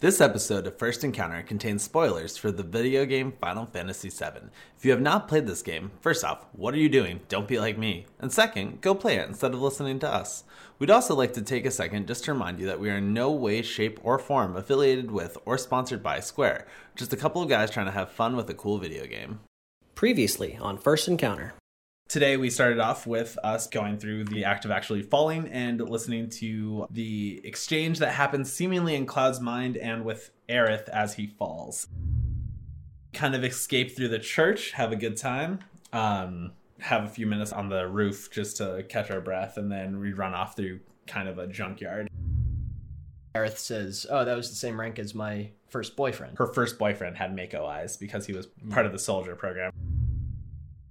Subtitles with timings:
[0.00, 4.46] This episode of First Encounter contains spoilers for the video game Final Fantasy VII.
[4.76, 7.18] If you have not played this game, first off, what are you doing?
[7.28, 8.06] Don't be like me.
[8.20, 10.44] And second, go play it instead of listening to us.
[10.78, 13.12] We'd also like to take a second just to remind you that we are in
[13.12, 16.68] no way, shape, or form affiliated with or sponsored by Square.
[16.94, 19.40] Just a couple of guys trying to have fun with a cool video game.
[19.96, 21.54] Previously on First Encounter.
[22.08, 26.30] Today we started off with us going through the act of actually falling and listening
[26.30, 31.86] to the exchange that happens seemingly in Cloud's mind and with Aerith as he falls.
[33.12, 35.58] Kind of escape through the church, have a good time,
[35.92, 40.00] um, have a few minutes on the roof just to catch our breath, and then
[40.00, 42.08] we run off through kind of a junkyard.
[43.34, 47.18] Aerith says, "Oh, that was the same rank as my first boyfriend." Her first boyfriend
[47.18, 49.72] had Mako eyes because he was part of the soldier program.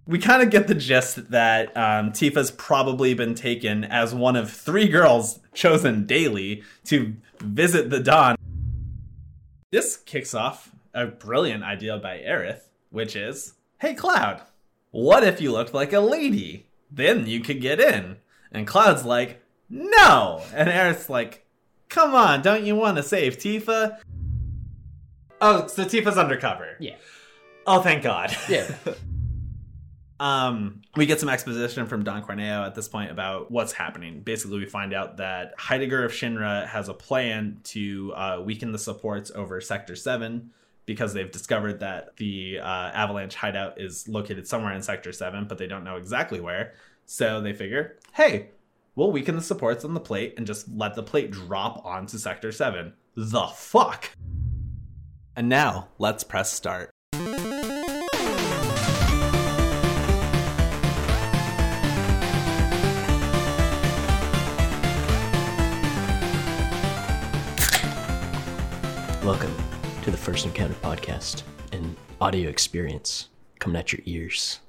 [0.08, 4.50] We kind of get the gist that um, Tifa's probably been taken as one of
[4.50, 8.38] three girls chosen daily to visit the Don.
[9.72, 14.42] This kicks off a brilliant idea by Aerith, which is Hey, Cloud,
[14.92, 16.68] what if you looked like a lady?
[16.90, 18.18] Then you could get in.
[18.52, 20.42] And Cloud's like, No!
[20.54, 21.46] And Aerith's like,
[21.90, 23.98] Come on, don't you want to save Tifa?
[25.42, 26.78] Oh, so Tifa's undercover.
[26.80, 26.96] Yeah.
[27.66, 28.36] Oh, thank God.
[28.48, 28.74] Yeah.
[30.20, 34.22] Um, we get some exposition from Don Corneo at this point about what's happening.
[34.22, 38.80] Basically, we find out that Heidegger of Shinra has a plan to uh, weaken the
[38.80, 40.50] supports over Sector 7
[40.86, 45.58] because they've discovered that the uh, Avalanche hideout is located somewhere in Sector 7, but
[45.58, 46.74] they don't know exactly where.
[47.06, 48.50] So they figure, hey,
[48.96, 52.54] we'll weaken the supports on the plate and just let the plate drop onto Sector
[52.54, 52.94] 7.
[53.16, 54.12] The fuck?
[55.36, 56.90] And now, let's press start.
[70.38, 74.60] First Encounter podcast, an audio experience coming at your ears.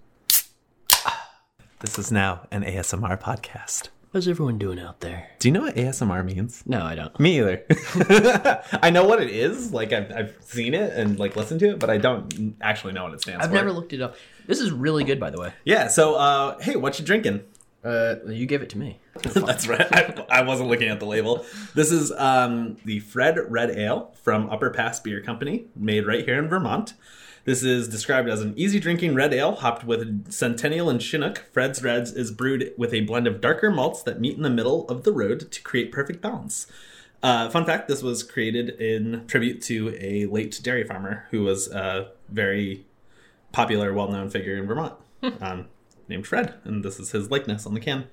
[1.80, 3.90] This is now an ASMR podcast.
[4.14, 5.28] How's everyone doing out there?
[5.38, 6.62] Do you know what ASMR means?
[6.64, 7.20] No, I don't.
[7.20, 7.66] Me either.
[8.82, 9.70] I know what it is.
[9.70, 13.04] Like I've, I've seen it and like listened to it, but I don't actually know
[13.04, 13.44] what it stands for.
[13.44, 13.56] I've for.
[13.56, 14.16] never looked it up.
[14.46, 15.52] This is really good, by the way.
[15.66, 15.88] Yeah.
[15.88, 17.42] So, uh, hey, what you drinking?
[17.84, 19.00] Uh, you gave it to me.
[19.34, 19.86] That's right.
[19.92, 21.44] I, I wasn't looking at the label.
[21.74, 26.38] This is um, the Fred Red Ale from Upper Pass Beer Company, made right here
[26.38, 26.94] in Vermont.
[27.44, 31.46] This is described as an easy drinking red ale hopped with Centennial and Chinook.
[31.50, 34.86] Fred's Reds is brewed with a blend of darker malts that meet in the middle
[34.88, 36.66] of the road to create perfect balance.
[37.22, 41.68] Uh, fun fact this was created in tribute to a late dairy farmer who was
[41.68, 42.84] a very
[43.50, 44.94] popular, well known figure in Vermont
[45.40, 45.68] um,
[46.06, 48.08] named Fred, and this is his likeness on the can.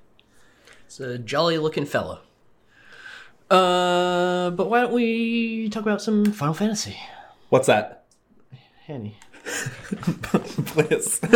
[0.85, 2.19] It's a jolly looking fellow.
[3.50, 6.97] Uh, but why don't we talk about some Final Fantasy?
[7.50, 8.06] What's that?
[8.85, 9.18] Henny.
[9.45, 11.19] Please.
[11.19, 11.31] the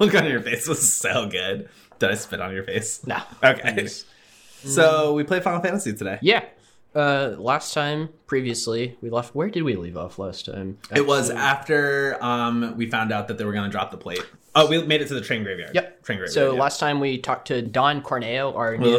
[0.00, 1.68] look on your face was so good.
[1.98, 3.06] Did I spit on your face?
[3.06, 3.18] No.
[3.42, 3.88] Okay.
[4.64, 6.18] So we play Final Fantasy today.
[6.22, 6.44] Yeah.
[6.94, 9.34] Uh, last time, previously, we left.
[9.34, 10.78] Where did we leave off last time?
[10.94, 14.24] It was after um, we found out that they were going to drop the plate.
[14.54, 15.74] Oh, we made it to the train graveyard.
[15.74, 16.02] Yep.
[16.02, 16.34] Train graveyard.
[16.34, 16.60] So yeah.
[16.60, 18.98] last time we talked to Don Corneo, our new,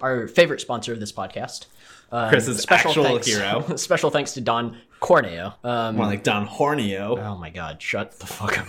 [0.00, 1.66] our favorite sponsor of this podcast.
[2.12, 3.64] Um, Chris's actual thanks, hero.
[3.76, 5.54] special thanks to Don Corneo.
[5.64, 7.18] Um, More like Don Hornio.
[7.18, 7.80] oh my God!
[7.80, 8.66] Shut the fuck up.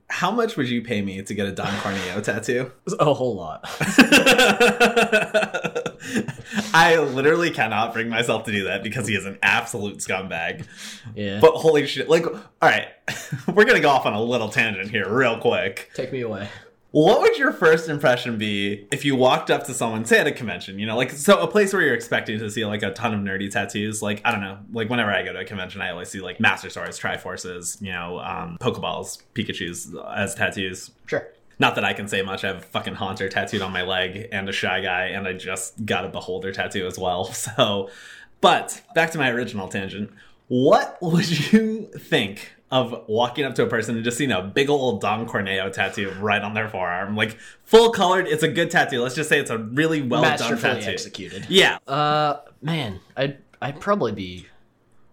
[0.08, 2.72] How much would you pay me to get a Don Corneo tattoo?
[2.98, 3.64] a whole lot.
[6.72, 10.66] I literally cannot bring myself to do that because he is an absolute scumbag.
[11.14, 11.40] Yeah.
[11.40, 12.08] But holy shit.
[12.08, 12.88] Like, all right,
[13.48, 15.90] we're going to go off on a little tangent here, real quick.
[15.94, 16.48] Take me away.
[16.90, 20.32] What would your first impression be if you walked up to someone, say at a
[20.32, 23.12] convention, you know, like, so a place where you're expecting to see like a ton
[23.12, 24.00] of nerdy tattoos?
[24.00, 26.38] Like, I don't know, like, whenever I go to a convention, I always see like
[26.38, 30.92] Master Swords, Triforces, you know, um, Pokeballs, Pikachus as tattoos.
[31.06, 31.26] Sure.
[31.58, 32.44] Not that I can say much.
[32.44, 35.32] I have a fucking Haunter tattooed on my leg and a Shy Guy, and I
[35.34, 37.24] just got a Beholder tattoo as well.
[37.34, 37.90] So,
[38.40, 40.10] but back to my original tangent.
[40.48, 44.68] What would you think of walking up to a person and just seeing a big
[44.68, 47.16] old Don Corneo tattoo right on their forearm?
[47.16, 49.00] Like, full colored, it's a good tattoo.
[49.00, 50.90] Let's just say it's a really well done tattoo.
[50.90, 51.46] executed.
[51.48, 51.78] Yeah.
[51.86, 54.46] Uh, man, I'd I'd probably be.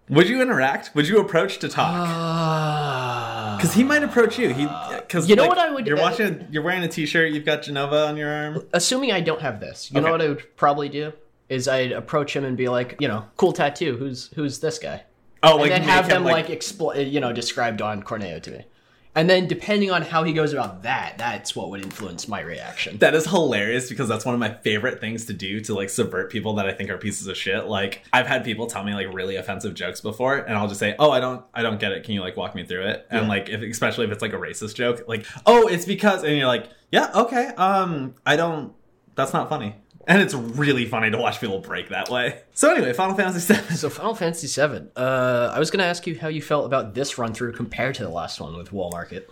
[0.10, 0.94] Would you interact?
[0.96, 1.94] Would you approach to talk?
[1.96, 4.50] Uh, Because he might approach you.
[4.54, 4.66] He,
[4.98, 5.92] because You know what I would- do?
[5.92, 6.48] You're uh, watching.
[6.50, 7.32] You're wearing a T-shirt.
[7.32, 8.66] You've got Jenova on your arm.
[8.74, 11.14] assuming I don't have this, you know what I would probably do
[11.48, 13.98] is I'd approach him and be like, you know, cool tattoo.
[13.98, 15.04] Who's who's this guy?
[15.44, 18.52] Oh, And like then have him, them like, expl- you know, describe Don Corneo to
[18.52, 18.66] me.
[19.14, 22.98] And then depending on how he goes about that, that's what would influence my reaction.
[23.00, 26.32] That is hilarious because that's one of my favorite things to do to like subvert
[26.32, 27.66] people that I think are pieces of shit.
[27.66, 30.96] Like I've had people tell me like really offensive jokes before and I'll just say,
[30.98, 32.04] "Oh, I don't I don't get it.
[32.04, 34.38] Can you like walk me through it?" And like if especially if it's like a
[34.38, 37.48] racist joke, like, "Oh, it's because" and you're like, "Yeah, okay.
[37.58, 38.74] Um I don't
[39.16, 39.76] that's not funny."
[40.08, 42.42] And it's really funny to watch people break that way.
[42.54, 43.76] So anyway, Final Fantasy VII.
[43.76, 44.88] So Final Fantasy VII.
[44.96, 47.96] Uh, I was going to ask you how you felt about this run through compared
[47.96, 49.30] to the last one with Wall Market.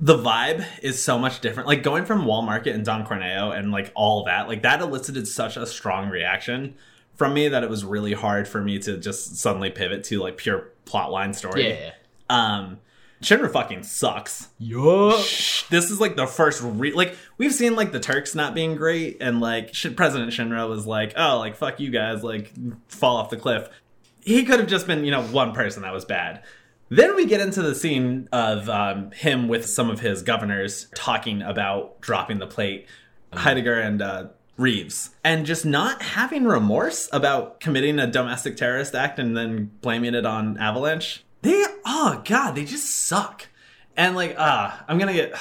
[0.00, 1.68] the vibe is so much different.
[1.68, 5.26] Like going from Wall Market and Don Corneo and like all that, like that elicited
[5.28, 6.74] such a strong reaction
[7.14, 10.38] from me that it was really hard for me to just suddenly pivot to like
[10.38, 11.68] pure plotline story.
[11.68, 11.92] Yeah.
[12.30, 12.78] Um
[13.22, 14.48] Shinra fucking sucks.
[15.68, 19.18] This is like the first re- like we've seen like the Turks not being great
[19.20, 22.52] and like Sh- President Shinra was like, "Oh, like fuck you guys, like
[22.88, 23.68] fall off the cliff."
[24.22, 26.42] He could have just been, you know, one person that was bad.
[26.88, 31.40] Then we get into the scene of um, him with some of his governors talking
[31.40, 32.86] about dropping the plate,
[33.32, 39.18] Heidegger and uh, Reeves, and just not having remorse about committing a domestic terrorist act
[39.18, 41.24] and then blaming it on Avalanche.
[41.42, 43.48] They, oh god, they just suck.
[43.96, 45.34] And like, ah, I'm gonna get.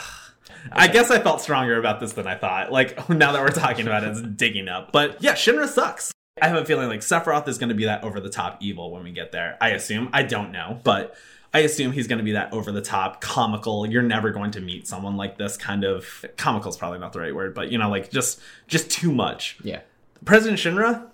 [0.72, 2.72] I guess I felt stronger about this than I thought.
[2.72, 4.92] Like now that we're talking about it, it's digging up.
[4.92, 6.12] But yeah, Shinra sucks.
[6.42, 8.92] I have a feeling like Sephiroth is going to be that over the top evil
[8.92, 9.58] when we get there.
[9.60, 10.10] I assume.
[10.14, 11.16] I don't know, but
[11.54, 13.86] I assume he's going to be that over the top comical.
[13.86, 17.20] You're never going to meet someone like this kind of comical is probably not the
[17.20, 19.58] right word, but you know, like just just too much.
[19.64, 19.82] Yeah.
[20.26, 21.08] President Shinra,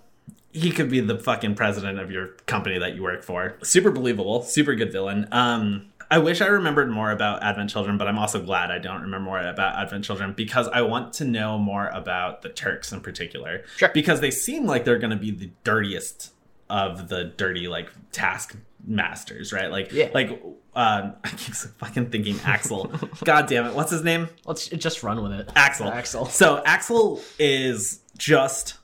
[0.56, 3.56] he could be the fucking president of your company that you work for.
[3.62, 5.28] Super believable, super good villain.
[5.32, 9.02] Um, I wish I remembered more about Advent Children, but I'm also glad I don't
[9.02, 13.00] remember more about Advent Children because I want to know more about the Turks in
[13.00, 13.64] particular.
[13.76, 13.90] Sure.
[13.92, 16.32] Because they seem like they're going to be the dirtiest
[16.70, 18.56] of the dirty like task
[18.86, 19.70] masters, right?
[19.70, 20.10] Like, Yeah.
[20.14, 20.30] like
[20.76, 22.84] um, I keep fucking thinking Axel.
[23.24, 24.28] God damn it, what's his name?
[24.44, 25.48] Let's just run with it.
[25.56, 25.88] Axel.
[25.88, 26.26] Axel.
[26.26, 28.74] So Axel is just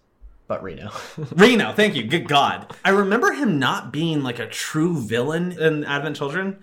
[0.47, 0.91] But Reno.
[1.37, 2.05] Reno, thank you.
[2.05, 2.75] Good God.
[2.85, 6.59] I remember him not being like a true villain in Advent Children.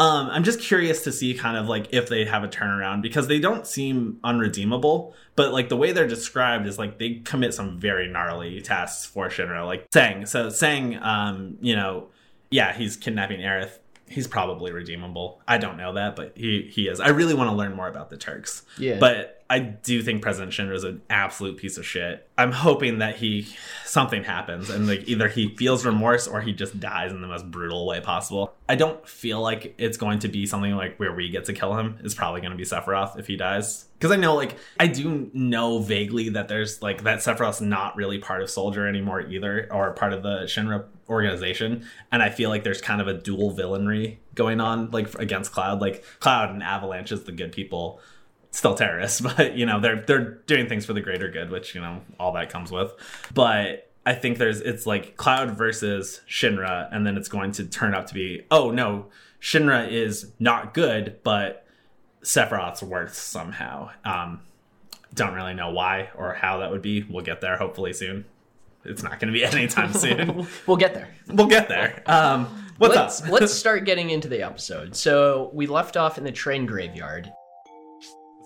[0.00, 3.28] Um, I'm just curious to see kind of like if they have a turnaround because
[3.28, 7.78] they don't seem unredeemable, but like the way they're described is like they commit some
[7.78, 9.66] very gnarly tasks for Shinra.
[9.66, 10.26] Like Tseng.
[10.26, 12.08] So Tseng, um, you know,
[12.50, 13.78] yeah, he's kidnapping Aerith.
[14.08, 15.42] He's probably redeemable.
[15.46, 16.98] I don't know that, but he he is.
[16.98, 18.62] I really want to learn more about the Turks.
[18.78, 18.98] Yeah.
[18.98, 22.28] But I do think President Shinra is an absolute piece of shit.
[22.38, 23.48] I'm hoping that he
[23.84, 27.50] something happens and like either he feels remorse or he just dies in the most
[27.50, 28.54] brutal way possible.
[28.68, 31.76] I don't feel like it's going to be something like where we get to kill
[31.76, 31.98] him.
[32.04, 33.86] It's probably going to be Sephiroth if he dies.
[33.98, 38.18] Because I know like I do know vaguely that there's like that Sephiroth's not really
[38.20, 42.62] part of Soldier anymore either or part of the Shinra organization and I feel like
[42.62, 45.80] there's kind of a dual villainry going on like against Cloud.
[45.80, 48.00] Like Cloud and Avalanche is the good people
[48.50, 51.80] still terrorists, but you know they're they're doing things for the greater good, which you
[51.80, 52.92] know all that comes with.
[53.34, 57.94] But I think there's it's like Cloud versus Shinra, and then it's going to turn
[57.94, 59.06] out to be oh no,
[59.40, 61.66] Shinra is not good, but
[62.22, 63.90] Sephiroth's worth somehow.
[64.04, 64.40] Um,
[65.14, 67.02] don't really know why or how that would be.
[67.02, 68.24] We'll get there hopefully soon.
[68.84, 70.46] It's not going to be anytime soon.
[70.66, 71.08] we'll get there.
[71.28, 72.02] we'll get there.
[72.06, 72.46] Um,
[72.78, 73.28] what's let's, up?
[73.30, 74.94] let's start getting into the episode.
[74.94, 77.32] So we left off in the train graveyard.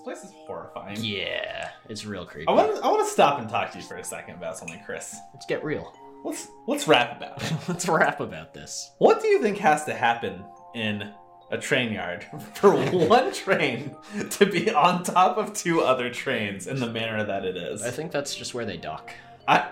[0.05, 0.97] This place is horrifying.
[0.99, 2.47] Yeah, it's real creepy.
[2.47, 4.57] I want to I want to stop and talk to you for a second about
[4.57, 5.15] something, Chris.
[5.33, 5.93] Let's get real.
[6.23, 7.53] Let's let's rap about it.
[7.67, 8.91] Let's rap about this.
[8.97, 10.43] What do you think has to happen
[10.73, 11.11] in
[11.51, 13.95] a train yard for one train
[14.31, 17.83] to be on top of two other trains in the manner that it is?
[17.83, 19.11] I think that's just where they dock.
[19.47, 19.67] I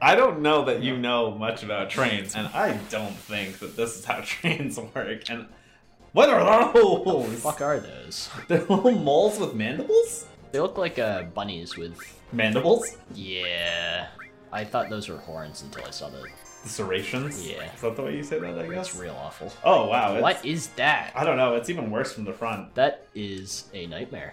[0.00, 3.98] I don't know that you know much about trains, and I don't think that this
[3.98, 5.28] is how trains work.
[5.28, 5.46] And
[6.16, 7.04] what are those?
[7.04, 8.30] What the Fuck are those?
[8.48, 10.24] They're little moles with mandibles.
[10.50, 11.98] They look like uh, bunnies with.
[12.32, 12.96] Mandibles.
[13.14, 14.08] Yeah.
[14.50, 16.26] I thought those were horns until I saw the.
[16.62, 17.46] The serrations.
[17.46, 17.70] Yeah.
[17.74, 18.58] Is that the way you say that?
[18.58, 18.88] I guess.
[18.88, 19.52] It's real awful.
[19.62, 20.18] Oh wow.
[20.18, 21.12] What is that?
[21.14, 21.54] I don't know.
[21.54, 22.74] It's even worse from the front.
[22.74, 24.32] That is a nightmare.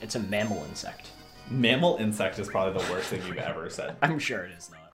[0.00, 1.10] It's a mammal insect.
[1.48, 3.96] Mammal insect is probably the worst thing you've ever said.
[4.02, 4.90] I'm sure it is not.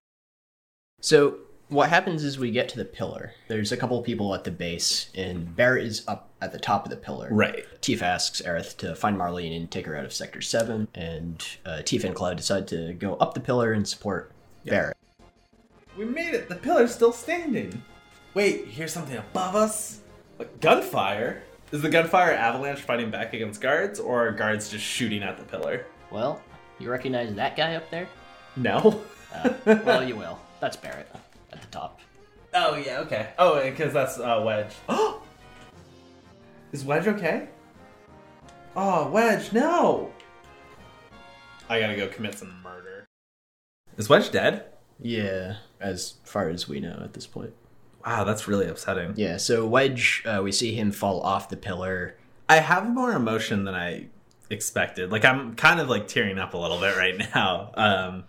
[1.01, 3.33] So what happens is we get to the pillar.
[3.49, 6.91] There's a couple people at the base, and Barrett is up at the top of
[6.91, 7.29] the pillar.
[7.31, 7.65] Right.
[7.81, 11.83] Tifa asks Aerith to find Marlene and take her out of Sector 7, and uh,
[11.83, 14.31] Tifa and Cloud decide to go up the pillar and support
[14.65, 14.97] Barrett.
[15.97, 16.49] We made it.
[16.49, 17.83] The pillar's still standing.
[18.35, 20.03] Wait, here's something above us.
[20.39, 21.43] Like gunfire.
[21.73, 25.45] Is the gunfire avalanche fighting back against guards, or are guards just shooting at the
[25.45, 25.87] pillar?
[26.11, 26.41] Well,
[26.79, 28.09] you recognize that guy up there?
[28.55, 29.03] No.
[29.35, 29.53] Uh,
[29.85, 30.39] well, you will.
[30.61, 31.36] That's Barrett at the
[31.77, 32.01] top.
[32.55, 33.01] Oh yeah.
[33.01, 33.29] Okay.
[33.39, 34.73] Oh, because that's uh, Wedge.
[34.89, 35.23] Oh,
[36.73, 37.49] is Wedge okay?
[38.75, 40.13] Oh, Wedge, no!
[41.69, 43.07] I gotta go commit some murder.
[43.97, 44.67] Is Wedge dead?
[45.01, 47.55] Yeah, as far as we know at this point.
[48.05, 49.15] Wow, that's really upsetting.
[49.17, 52.17] Yeah, so Wedge, uh, we see him fall off the pillar.
[52.49, 54.07] I have more emotion than I
[54.51, 55.11] expected.
[55.11, 57.73] Like I'm kind of like tearing up a little bit right now.
[57.75, 58.25] Um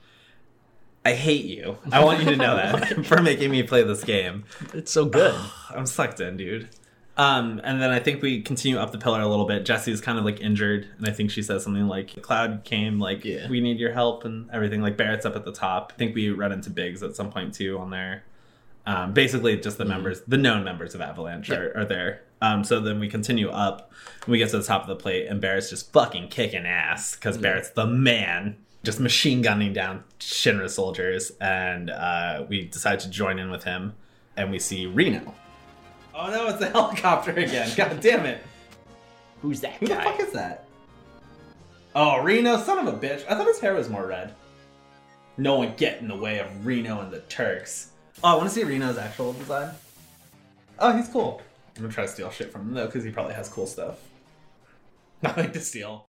[1.07, 1.77] I hate you.
[1.91, 4.43] I want you to know that for making me play this game.
[4.73, 5.33] It's so good.
[5.69, 6.67] I'm sucked in, dude.
[7.15, 9.65] Um, and then I think we continue up the pillar a little bit.
[9.65, 13.25] Jesse's kind of like injured, and I think she says something like, "Cloud came, like
[13.25, 13.49] Yeah.
[13.49, 15.93] we need your help and everything." Like Barrett's up at the top.
[15.95, 18.23] I think we run into Biggs at some point too on there.
[18.85, 22.21] Um, basically, just the members, the known members of Avalanche are, are there.
[22.41, 23.91] Um, so then we continue up,
[24.23, 27.15] and we get to the top of the plate, and Barrett's just fucking kicking ass
[27.15, 33.09] because Barrett's the man, just machine gunning down Shinra soldiers, and uh, we decide to
[33.09, 33.93] join in with him,
[34.35, 35.33] and we see Reno.
[36.15, 37.71] Oh no, it's a helicopter again!
[37.75, 38.41] God damn it!
[39.41, 40.65] Who's that Who the fuck is that?
[41.95, 43.25] Oh, Reno, son of a bitch!
[43.27, 44.33] I thought his hair was more red.
[45.37, 47.91] No one get in the way of Reno and the Turks.
[48.23, 49.71] Oh, I want to see Reno's actual design.
[50.79, 51.41] Oh, he's cool.
[51.75, 53.99] I'm gonna try to steal shit from him though, because he probably has cool stuff.
[55.21, 56.06] Nothing to steal.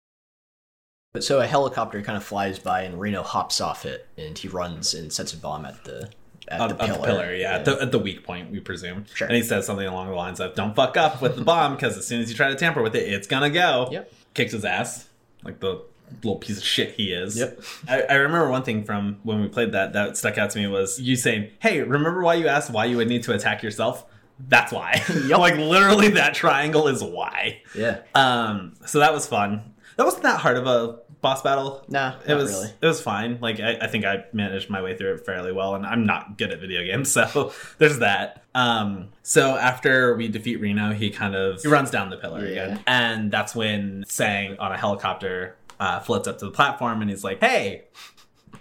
[1.20, 4.96] So a helicopter kind of flies by, and Reno hops off it, and he runs
[4.96, 6.10] and sets a bomb at the
[6.48, 6.98] at the pillar.
[6.98, 9.05] the pillar, yeah, At, the, at the weak point, we presume.
[9.13, 9.27] Sure.
[9.27, 12.00] And he says something along the lines of, "Don't fuck up with the bomb, because
[12.00, 14.12] as soon as you try to tamper with it, it's gonna go." Yep.
[14.34, 15.08] Kicks his ass,
[15.43, 15.84] like the
[16.24, 17.38] little piece of shit he is.
[17.38, 17.62] Yep.
[17.88, 20.65] I, I remember one thing from when we played that that stuck out to me
[20.65, 24.03] was you saying, "Hey, remember why you asked why you would need to attack yourself?
[24.39, 25.38] That's why." Yep.
[25.38, 27.62] like literally, that triangle is why.
[27.75, 28.00] Yeah.
[28.15, 29.74] Um, so that was fun.
[29.96, 31.83] That wasn't that hard of a boss battle.
[31.87, 32.51] Nah, it was.
[32.51, 32.67] really.
[32.81, 33.39] It was fine.
[33.41, 36.37] Like I, I think I managed my way through it fairly well, and I'm not
[36.37, 38.43] good at video games, so there's that.
[38.53, 42.51] Um, so after we defeat Reno, he kind of he runs down the pillar Yeah.
[42.51, 47.09] again, and that's when Tseng on a helicopter uh, floats up to the platform, and
[47.09, 47.85] he's like, "Hey,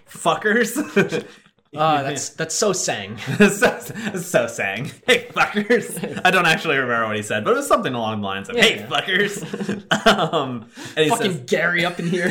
[0.09, 1.27] fuckers."
[1.75, 3.17] Oh, that's that's so sang.
[3.37, 3.79] so,
[4.15, 4.91] so sang.
[5.07, 6.21] Hey, fuckers.
[6.23, 8.55] I don't actually remember what he said, but it was something along the lines of,
[8.55, 8.87] hey, Yeah.
[8.87, 10.07] fuckers.
[10.33, 12.29] um, and he Fucking says, Gary up in here.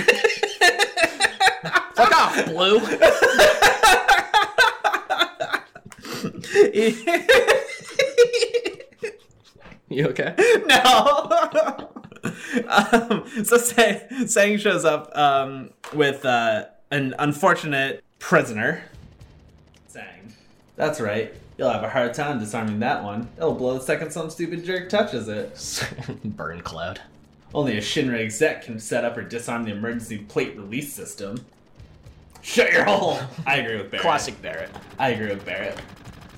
[1.95, 2.81] Fuck off, Blue.
[9.89, 10.35] You okay?
[10.67, 11.91] no.
[12.69, 18.83] um, so Tseng, Tseng shows up um, with uh, an unfortunate prisoner.
[19.93, 20.33] Tseng.
[20.77, 21.35] That's right.
[21.59, 23.29] You'll have a hard time disarming that one.
[23.37, 25.89] It'll blow the second some stupid jerk touches it.
[26.25, 27.01] Burn cloud.
[27.55, 31.45] Only a Shinra exec can set up or disarm the emergency plate release system.
[32.41, 33.19] Shut your hole!
[33.47, 34.03] I agree with Barrett.
[34.03, 34.71] Classic Barrett.
[34.99, 35.79] I agree with Barrett.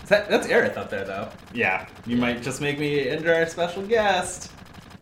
[0.08, 1.30] That, that's Aerith up there, though.
[1.54, 4.52] Yeah, you might just make me into our special guest.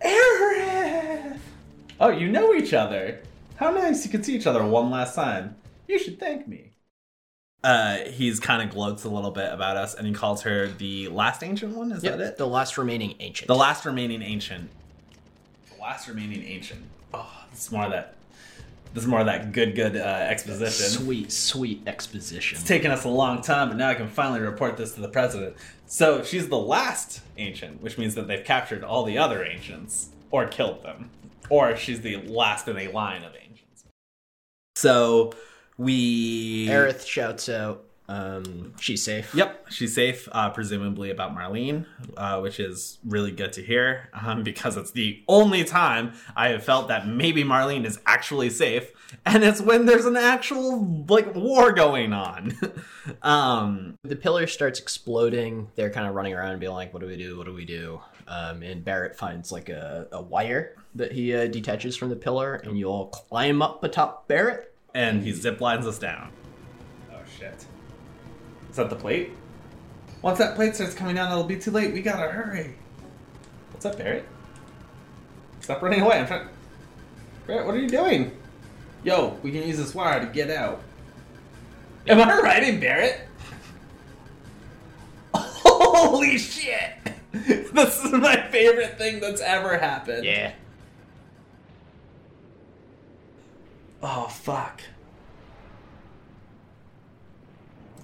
[0.04, 1.38] Aerith!
[1.98, 3.20] Oh, you know each other.
[3.56, 5.56] How nice you could see each other one last time.
[5.88, 6.71] You should thank me.
[7.64, 11.08] Uh, he's kind of gloats a little bit about us, and he calls her the
[11.08, 11.92] last ancient one.
[11.92, 12.36] Is Yep, that it?
[12.36, 13.46] the last remaining ancient.
[13.46, 14.68] The last remaining ancient.
[15.74, 16.82] The last remaining ancient.
[17.14, 18.14] Oh, this is more of that.
[18.94, 21.04] This is more of that good, good uh, exposition.
[21.04, 22.58] Sweet, sweet exposition.
[22.58, 25.08] It's taken us a long time, but now I can finally report this to the
[25.08, 25.56] president.
[25.86, 30.46] So she's the last ancient, which means that they've captured all the other ancients or
[30.46, 31.10] killed them,
[31.48, 33.84] or she's the last in a line of ancients.
[34.74, 35.32] So
[35.78, 36.66] we.
[36.68, 39.34] Aerith shouts out, um, she's safe.
[39.34, 41.86] Yep, she's safe, uh, presumably about Marlene,
[42.16, 46.64] uh, which is really good to hear um, because it's the only time I have
[46.64, 48.92] felt that maybe Marlene is actually safe,
[49.24, 52.54] and it's when there's an actual like war going on.
[53.22, 55.68] um, The pillar starts exploding.
[55.76, 57.38] They're kind of running around and being like, what do we do?
[57.38, 58.00] What do we do?
[58.28, 62.56] Um, and Barrett finds like a, a wire that he uh, detaches from the pillar,
[62.56, 64.71] and you all climb up atop Barrett.
[64.94, 66.30] And he zip lines us down.
[67.12, 67.66] Oh shit!
[68.70, 69.30] Is that the plate?
[70.20, 71.92] Once that plate starts coming down, it'll be too late.
[71.92, 72.74] We gotta hurry.
[73.72, 74.26] What's up, Barrett?
[75.60, 76.18] Stop running away!
[76.18, 76.48] I'm trying.
[77.46, 78.36] Barrett, what are you doing?
[79.04, 80.80] Yo, we can use this wire to get out.
[82.06, 83.20] Am I riding Barrett?
[85.34, 86.92] Holy shit!
[87.72, 90.26] This is my favorite thing that's ever happened.
[90.26, 90.52] Yeah.
[94.02, 94.82] Oh fuck.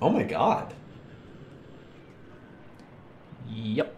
[0.00, 0.74] Oh my god.
[3.48, 3.94] Yep.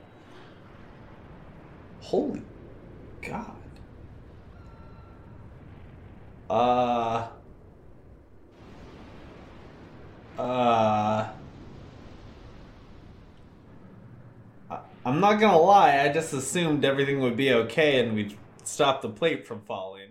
[2.00, 2.42] Holy
[3.22, 3.56] god.
[6.48, 7.28] Uh
[10.38, 11.28] uh
[14.70, 19.02] I- I'm not gonna lie, I just assumed everything would be okay and we'd stop
[19.02, 20.09] the plate from falling.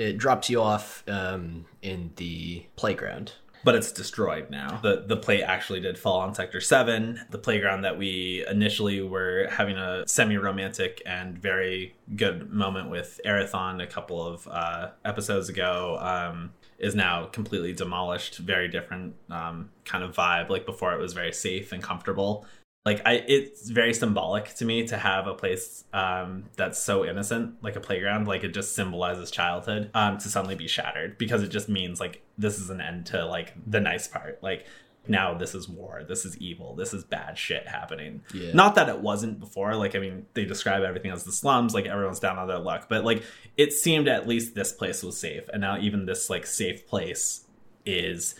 [0.00, 3.34] It drops you off um, in the playground.
[3.62, 4.80] But it's destroyed now.
[4.82, 9.48] The the plate actually did fall on Sector 7, the playground that we initially were
[9.50, 15.50] having a semi romantic and very good moment with Arathon a couple of uh, episodes
[15.50, 15.98] ago.
[16.00, 18.38] Um, is now completely demolished.
[18.38, 20.48] Very different um, kind of vibe.
[20.48, 22.46] Like before, it was very safe and comfortable
[22.84, 27.62] like I it's very symbolic to me to have a place um, that's so innocent,
[27.62, 31.48] like a playground, like it just symbolizes childhood, um, to suddenly be shattered because it
[31.48, 34.42] just means like this is an end to like the nice part.
[34.42, 34.66] Like
[35.06, 38.22] now this is war, this is evil, this is bad shit happening.
[38.32, 38.52] Yeah.
[38.54, 39.76] Not that it wasn't before.
[39.76, 42.86] Like I mean, they describe everything as the slums, like everyone's down on their luck,
[42.88, 43.22] but like
[43.58, 47.44] it seemed at least this place was safe, and now even this like safe place
[47.84, 48.36] is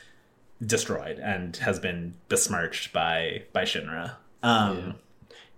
[0.65, 4.13] destroyed and has been besmirched by by Shinra.
[4.43, 4.93] Um, Yeah.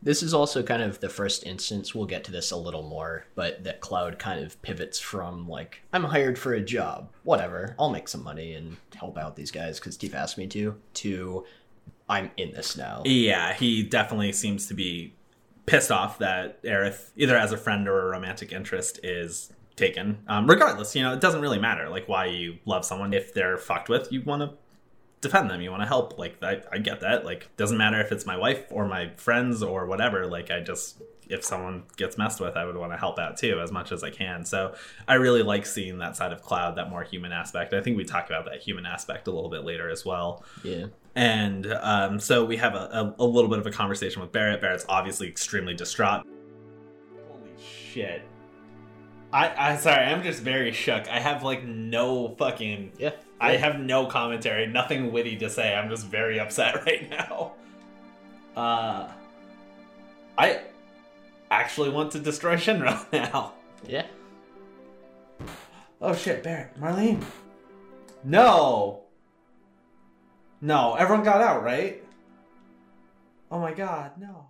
[0.05, 3.25] This is also kind of the first instance, we'll get to this a little more,
[3.37, 7.91] but that Cloud kind of pivots from, like, I'm hired for a job, whatever, I'll
[7.91, 11.45] make some money and help out these guys because Steve asked me to, to,
[12.09, 13.03] I'm in this now.
[13.05, 15.15] Yeah, he definitely seems to be
[15.67, 20.19] pissed off that Aerith, either as a friend or a romantic interest, is taken.
[20.27, 23.15] Um, regardless, you know, it doesn't really matter like why you love someone.
[23.15, 24.59] If they're fucked with, you want to
[25.23, 25.63] defend them.
[25.63, 26.19] You want to help.
[26.19, 27.25] Like I, I get that.
[27.25, 30.27] Like doesn't matter if it's my wife or my friends or whatever.
[30.27, 33.59] Like I just if someone gets messed with, I would want to help out too
[33.61, 34.45] as much as I can.
[34.45, 34.75] So
[35.09, 37.73] I really like seeing that side of Cloud, that more human aspect.
[37.73, 40.45] I think we talk about that human aspect a little bit later as well.
[40.63, 40.87] Yeah.
[41.15, 44.61] And um, so we have a, a, a little bit of a conversation with Barrett.
[44.61, 46.27] Barrett's obviously extremely distraught.
[47.29, 48.23] Holy shit.
[49.33, 51.09] I, I sorry, I'm just very shook.
[51.09, 53.13] I have like no fucking Yeah.
[53.41, 55.75] I have no commentary, nothing witty to say.
[55.75, 57.53] I'm just very upset right now.
[58.57, 59.09] Uh
[60.37, 60.63] I
[61.51, 63.55] actually want to destroy Shinra now.
[63.87, 64.07] Yeah.
[66.01, 67.23] Oh shit, Barrett, Marlene.
[68.25, 69.01] No.
[70.61, 72.03] No, everyone got out, right?
[73.51, 74.42] Oh my god, no.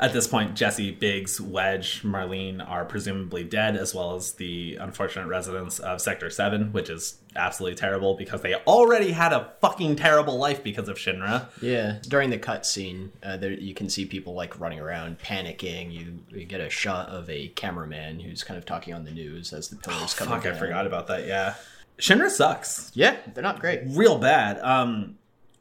[0.00, 5.26] At this point, Jesse, Biggs, Wedge, Marlene are presumably dead, as well as the unfortunate
[5.26, 10.38] residents of Sector 7, which is absolutely terrible because they already had a fucking terrible
[10.38, 11.48] life because of Shinra.
[11.60, 11.98] Yeah.
[12.02, 15.92] During the cutscene, uh, there you can see people like running around, panicking.
[15.92, 19.52] You, you get a shot of a cameraman who's kind of talking on the news
[19.52, 21.54] as the pillars come Oh, Fuck, I forgot about that, yeah.
[21.98, 22.92] Shinra sucks.
[22.94, 23.80] Yeah, they're not great.
[23.88, 24.60] real bad.
[24.60, 25.17] Um,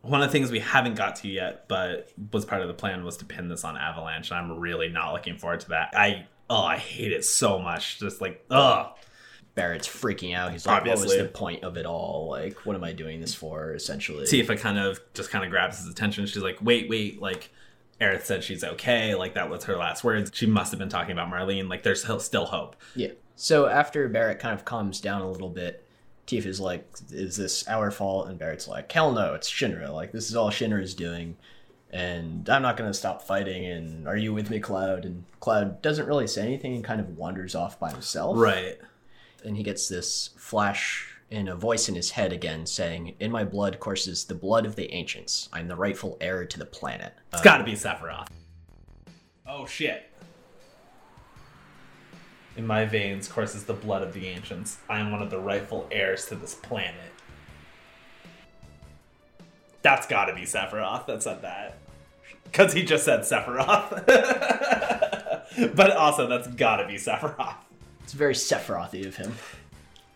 [0.08, 3.04] one of the things we haven't got to yet, but was part of the plan,
[3.04, 5.94] was to pin this on Avalanche, and I'm really not looking forward to that.
[5.96, 8.00] I oh, I hate it so much.
[8.00, 8.90] Just like ugh.
[9.56, 10.52] Barrett's freaking out.
[10.52, 12.28] He's like, "What was the point of it all?
[12.30, 15.80] Like, what am I doing this for?" Essentially, Tifa kind of just kind of grabs
[15.80, 16.26] his attention.
[16.28, 17.50] She's like, wait, wait, like.
[18.00, 19.16] Aerith said she's okay.
[19.16, 20.30] Like that was her last words.
[20.32, 21.68] She must have been talking about Marlene.
[21.68, 22.76] Like there's still- still hope.
[22.96, 23.14] Yeah.
[23.36, 25.84] So after Barrett kind of calms down a little bit,
[26.28, 29.90] Tifa's like, "Is this our fault?" And Barrett's like, "Hell no, it's Shinra.
[29.90, 31.38] Like this is all Shinra is doing,
[31.90, 35.06] and I'm not gonna stop fighting." And are you with me, Cloud?
[35.06, 38.38] And Cloud doesn't really say anything and kind of wanders off by himself.
[38.38, 38.78] Right.
[39.44, 43.44] And he gets this flash and a voice in his head again saying, "In my
[43.44, 45.50] blood courses the blood of the ancients.
[45.54, 48.28] I'm the rightful heir to the planet." It's got to be Sephiroth.
[49.46, 50.07] Oh shit.
[52.58, 54.80] In my veins courses the blood of the ancients.
[54.90, 56.96] I am one of the rightful heirs to this planet.
[59.84, 61.78] That's got to be Sephiroth that said that.
[62.44, 64.06] Because he just said Sephiroth.
[65.76, 67.56] but also, that's got to be Sephiroth.
[68.04, 69.34] It's very Sephiroth-y of him.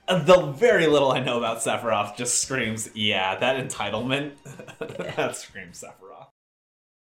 [0.07, 4.31] The very little I know about Sephiroth just screams, yeah, that entitlement.
[4.79, 6.27] that screams Sephiroth.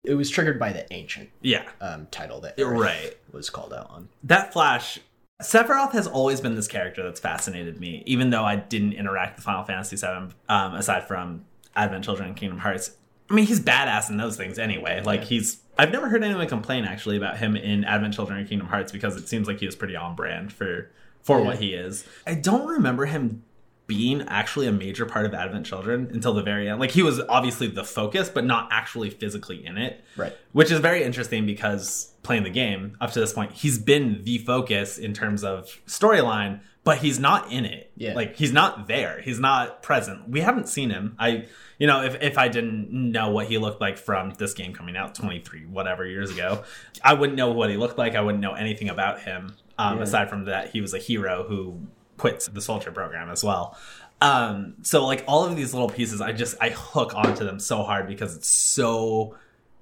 [0.04, 1.64] It was triggered by the ancient Yeah.
[1.80, 3.18] um, title that Aerith right.
[3.32, 4.10] was called out on.
[4.24, 5.00] that Flash,
[5.44, 9.46] Sephiroth has always been this character that's fascinated me, even though I didn't interact with
[9.46, 12.92] Final Fantasy VII, um, aside from Advent Children and Kingdom Hearts.
[13.30, 15.02] I mean, he's badass in those things anyway.
[15.04, 15.60] Like he's.
[15.78, 19.16] I've never heard anyone complain actually about him in Advent Children and Kingdom Hearts because
[19.16, 21.46] it seems like he was pretty on brand for for Yeah.
[21.46, 22.06] what he is.
[22.28, 23.44] I don't remember him
[23.88, 26.80] being actually a major part of Advent Children until the very end.
[26.80, 30.34] Like he was obviously the focus, but not actually physically in it Right.
[30.54, 34.38] which is very interesting because playing the game up to this point he's been the
[34.38, 38.14] focus in terms of storyline but he's not in it Yeah.
[38.14, 41.46] like he's not there he's not present we haven't seen him i
[41.80, 44.96] you know if, if i didn't know what he looked like from this game coming
[44.96, 46.64] out 23 whatever years ago
[47.04, 50.04] i wouldn't know what he looked like i wouldn't know anything about him um, Yeah.
[50.04, 51.82] aside from that he was a hero who
[52.18, 53.78] quits the soldier program as well
[54.22, 57.84] um so like all of these little pieces i just i hook onto them so
[57.84, 59.36] hard because it's so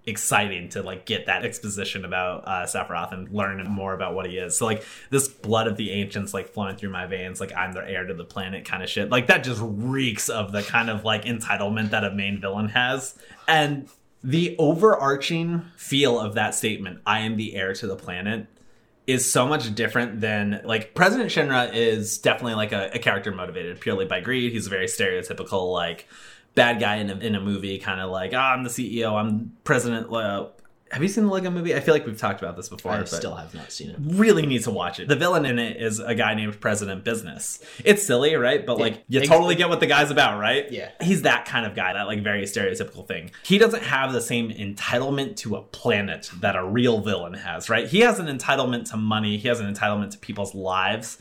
[0.05, 4.37] exciting to like get that exposition about uh Sephiroth and learn more about what he
[4.37, 4.57] is.
[4.57, 7.87] So like this blood of the ancients like flowing through my veins, like I'm the
[7.87, 9.09] heir to the planet kind of shit.
[9.09, 13.15] Like that just reeks of the kind of like entitlement that a main villain has.
[13.47, 13.89] And
[14.23, 18.47] the overarching feel of that statement, I am the heir to the planet,
[19.11, 23.79] is so much different than like President Shinra is definitely like a, a character motivated
[23.79, 24.51] purely by greed.
[24.51, 26.07] He's a very stereotypical like
[26.55, 29.53] bad guy in a, in a movie, kind of like, oh, I'm the CEO, I'm
[29.63, 30.11] president.
[30.11, 30.47] Uh,
[30.91, 31.73] have you seen the Lego movie?
[31.73, 32.91] I feel like we've talked about this before.
[32.91, 33.95] I still have not seen it.
[33.99, 35.07] really need to watch it.
[35.07, 37.63] The villain in it is a guy named President Business.
[37.85, 38.65] It's silly, right?
[38.65, 40.69] But like you totally get what the guy's about, right?
[40.69, 40.91] Yeah.
[41.01, 43.31] He's that kind of guy, that like very stereotypical thing.
[43.43, 47.87] He doesn't have the same entitlement to a planet that a real villain has, right?
[47.87, 51.17] He has an entitlement to money, he has an entitlement to people's lives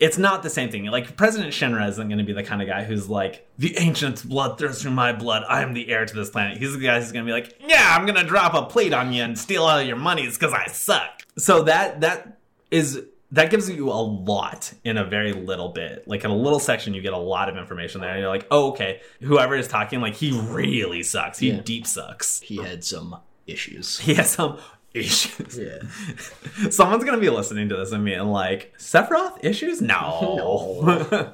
[0.00, 0.84] it's not the same thing.
[0.86, 4.22] Like President Shinra isn't going to be the kind of guy who's like the ancient's
[4.22, 5.42] blood thirsts through my blood.
[5.48, 6.58] I am the heir to this planet.
[6.58, 8.92] He's the guy who's going to be like, yeah, I'm going to drop a plate
[8.92, 10.22] on you and steal all your money.
[10.22, 11.22] It's because I suck.
[11.36, 12.38] So that that
[12.70, 16.06] is that gives you a lot in a very little bit.
[16.06, 18.46] Like in a little section, you get a lot of information there, and you're like,
[18.50, 19.00] oh, okay.
[19.20, 21.38] Whoever is talking, like he really sucks.
[21.38, 21.60] He Yeah.
[21.60, 22.40] deep sucks.
[22.40, 23.98] He had some issues.
[24.08, 24.58] He has some
[24.94, 25.58] issues.
[25.58, 26.68] Yeah.
[26.70, 29.80] Someone's gonna be listening to this and being like, Sephiroth issues?
[29.80, 30.80] No.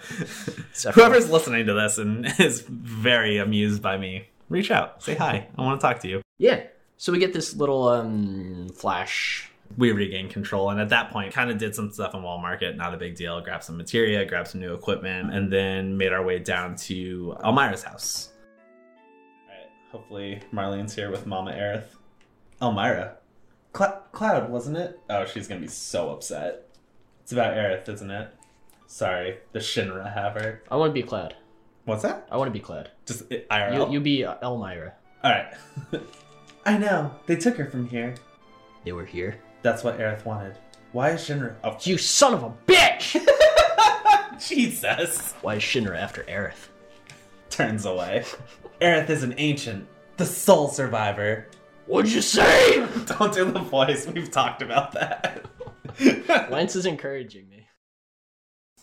[0.95, 5.03] Whoever's listening to this and is very amused by me, reach out.
[5.03, 5.49] Say hi.
[5.57, 6.23] I want to talk to you.
[6.39, 6.65] Yeah.
[6.97, 9.51] So we get this little um flash.
[9.77, 12.77] We regained control and at that point kind of did some stuff in Wall Market,
[12.77, 13.41] not a big deal.
[13.41, 17.83] Grabbed some materia, grabbed some new equipment, and then made our way down to Elmyra's
[17.83, 18.31] house.
[19.49, 21.87] Alright, hopefully Marlene's here with Mama Aerith.
[22.61, 23.15] Elmyra.
[23.77, 25.01] Cl- Cloud, wasn't it?
[25.11, 26.69] Oh, she's gonna be so upset.
[27.23, 28.29] It's about Aerith, isn't it?
[28.87, 30.63] Sorry, the Shinra have her.
[30.71, 31.35] I want to be Cloud.
[31.85, 32.27] What's that?
[32.31, 32.91] I want to be Cloud.
[33.07, 33.87] Just uh, IRL.
[33.89, 34.93] You you be uh, Elmyra.
[35.23, 35.53] All right.
[36.67, 38.15] I know they took her from here.
[38.85, 39.41] They were here.
[39.63, 40.57] That's what Aerith wanted.
[40.93, 41.57] Why is Shinra?
[41.65, 43.19] Oh, You son of a bitch!
[44.49, 45.33] Jesus!
[45.43, 46.69] Why is Shinra after Aerith?
[47.51, 48.25] Turns away.
[48.81, 51.49] Aerith is an ancient, the sole survivor.
[51.87, 52.77] What'd you say?
[53.07, 54.07] Don't do the voice.
[54.07, 55.45] We've talked about that.
[56.51, 57.67] Lance is encouraging me.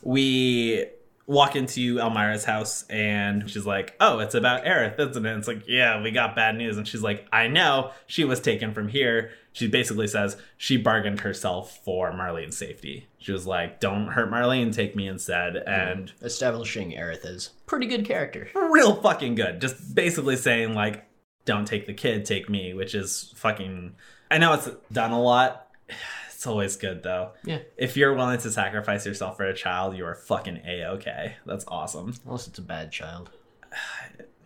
[0.03, 0.85] we
[1.27, 5.37] walk into Elmyra's house and she's like, Oh, it's about Aerith, isn't it?
[5.37, 6.77] It's like, Yeah, we got bad news.
[6.77, 7.91] And she's like, I know.
[8.07, 9.31] She was taken from here.
[9.53, 13.07] She basically says she bargained herself for Marlene's safety.
[13.17, 15.55] She was like, Don't hurt Marlene, take me instead.
[15.57, 18.49] And Establishing Aerith as pretty good character.
[18.55, 19.59] real fucking good.
[19.61, 21.05] Just basically saying, like,
[21.45, 23.95] Don't take the kid, take me, which is fucking.
[24.30, 25.67] I know it's done a lot.
[26.34, 27.34] It's always good though.
[27.45, 27.60] Yeah.
[27.77, 31.36] If you're willing to sacrifice yourself for a child, you are fucking a okay.
[31.45, 32.15] That's awesome.
[32.25, 33.30] Unless it's a bad child.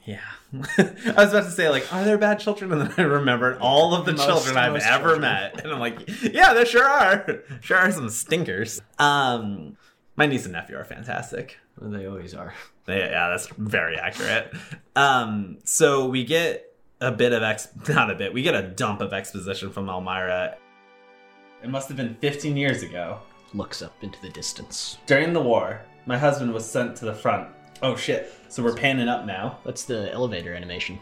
[0.05, 0.19] Yeah.
[0.77, 2.71] I was about to say, like, are there bad children?
[2.71, 5.21] And then I remembered all of the Most- children I've ever children.
[5.21, 5.63] met.
[5.63, 7.39] And I'm like, yeah, there sure are.
[7.61, 8.81] Sure are some stinkers.
[8.99, 9.77] Um,
[10.15, 11.57] my niece and nephew are fantastic.
[11.81, 12.53] They always are.
[12.87, 14.53] Yeah, yeah, that's very accurate.
[14.95, 19.01] Um, so we get a bit of ex, not a bit, we get a dump
[19.01, 20.55] of exposition from Elmyra.
[21.63, 23.19] It must have been 15 years ago.
[23.53, 24.97] Looks up into the distance.
[25.05, 27.49] During the war, my husband was sent to the front.
[27.81, 28.33] Oh shit.
[28.49, 29.59] So we're panning up now.
[29.65, 30.99] That's the elevator animation.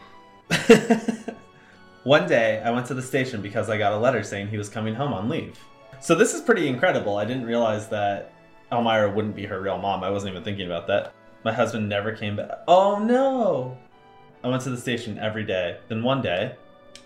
[2.04, 4.68] One day, I went to the station because I got a letter saying he was
[4.68, 5.58] coming home on leave.
[6.00, 7.16] So this is pretty incredible.
[7.16, 8.32] I didn't realize that
[8.70, 10.04] Elmyra wouldn't be her real mom.
[10.04, 11.14] I wasn't even thinking about that.
[11.44, 12.50] My husband never came back.
[12.68, 13.78] Oh no!
[14.44, 15.78] I went to the station every day.
[15.88, 16.54] Then one day.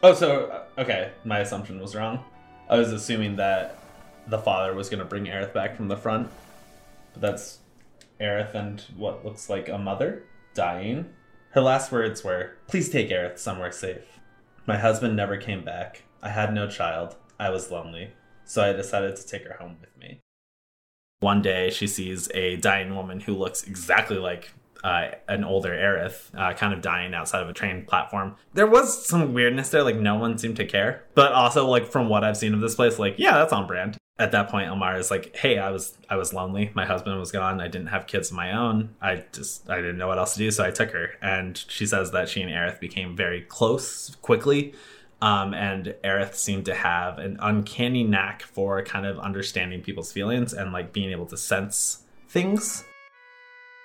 [0.02, 2.24] Oh, so, uh, okay, my assumption was wrong.
[2.68, 3.78] I was assuming that
[4.26, 6.28] the father was going to bring Aerith back from the front.
[7.12, 7.60] But that's
[8.20, 11.10] Aerith and what looks like a mother dying.
[11.50, 14.18] Her last words were, Please take Aerith somewhere safe.
[14.66, 16.02] My husband never came back.
[16.20, 17.14] I had no child.
[17.38, 18.10] I was lonely.
[18.44, 20.20] So I decided to take her home with me.
[21.20, 24.52] One day, she sees a dying woman who looks exactly like
[24.84, 28.36] uh, an older Aerith, uh, kind of dying outside of a train platform.
[28.54, 31.04] There was some weirdness there, like no one seemed to care.
[31.14, 33.96] But also, like from what I've seen of this place, like yeah, that's on brand.
[34.20, 36.70] At that point, Elmyra is like, "Hey, I was I was lonely.
[36.74, 37.60] My husband was gone.
[37.60, 38.94] I didn't have kids of my own.
[39.00, 41.86] I just I didn't know what else to do, so I took her." And she
[41.86, 44.74] says that she and Aerith became very close quickly.
[45.20, 50.52] Um, and Aerith seemed to have an uncanny knack for kind of understanding people's feelings
[50.52, 52.84] and like being able to sense things.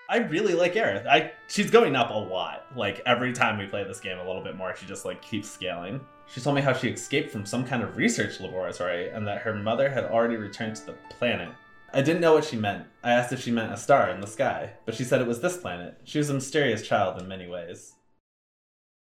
[0.10, 1.08] I really like Aerith.
[1.08, 2.66] I she's going up a lot.
[2.76, 5.50] Like every time we play this game a little bit more, she just like keeps
[5.50, 6.02] scaling.
[6.28, 9.54] She told me how she escaped from some kind of research laboratory and that her
[9.54, 11.50] mother had already returned to the planet.
[11.94, 12.88] I didn't know what she meant.
[13.04, 15.42] I asked if she meant a star in the sky, but she said it was
[15.42, 16.00] this planet.
[16.06, 17.94] She was a mysterious child in many ways.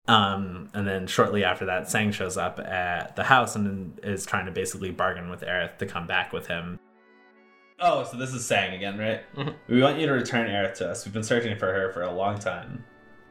[0.06, 4.46] Um, and then shortly after that, Tseng shows up at the house and is trying
[4.46, 6.78] to basically bargain with Aerith to come back with him.
[7.80, 9.20] Oh, so this is Tseng again, right?
[9.36, 9.72] Mm-hmm.
[9.72, 11.04] We want you to return Aerith to us.
[11.04, 12.84] We've been searching for her for a long time.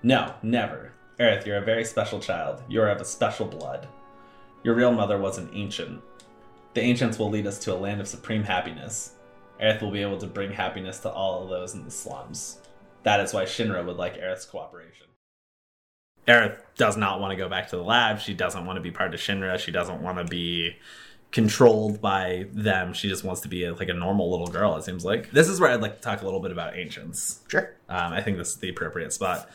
[0.03, 0.93] No, never.
[1.19, 2.63] Aerith, you're a very special child.
[2.69, 3.87] You are of a special blood.
[4.63, 6.01] Your real mother was an ancient.
[6.73, 9.15] The ancients will lead us to a land of supreme happiness.
[9.61, 12.59] Aerith will be able to bring happiness to all of those in the slums.
[13.03, 15.07] That is why Shinra would like Aerith's cooperation.
[16.25, 18.19] Aerith does not want to go back to the lab.
[18.19, 19.57] She doesn't want to be part of Shinra.
[19.59, 20.75] She doesn't want to be
[21.31, 22.93] controlled by them.
[22.93, 25.31] She just wants to be like a normal little girl, it seems like.
[25.31, 27.41] This is where I'd like to talk a little bit about ancients.
[27.47, 27.73] Sure.
[27.89, 29.49] Um, I think this is the appropriate spot.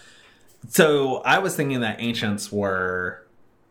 [0.68, 3.26] So I was thinking that ancients were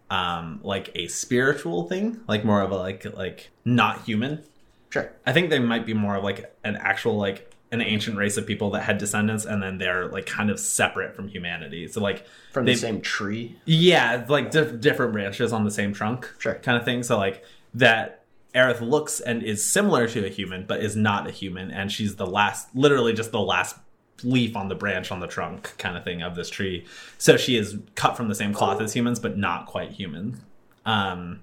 [0.10, 4.44] um, like a spiritual thing, like more of a like like not human.
[4.90, 5.12] Sure.
[5.26, 8.46] I think they might be more of like an actual like an ancient race of
[8.46, 11.88] people that had descendants, and then they're like kind of separate from humanity.
[11.88, 13.56] So like From the same tree.
[13.64, 16.56] yeah, like diff- different branches on the same trunk, Sure.
[16.56, 17.04] kind of thing.
[17.04, 21.32] So like that Aerith looks and is similar to a human, but is not a
[21.32, 23.78] human, and she's the last, literally just the last
[24.24, 26.86] leaf on the branch on the trunk, kind of thing of this tree.
[27.18, 30.42] So she is cut from the same cloth as humans, but not quite human.
[30.86, 31.42] Um,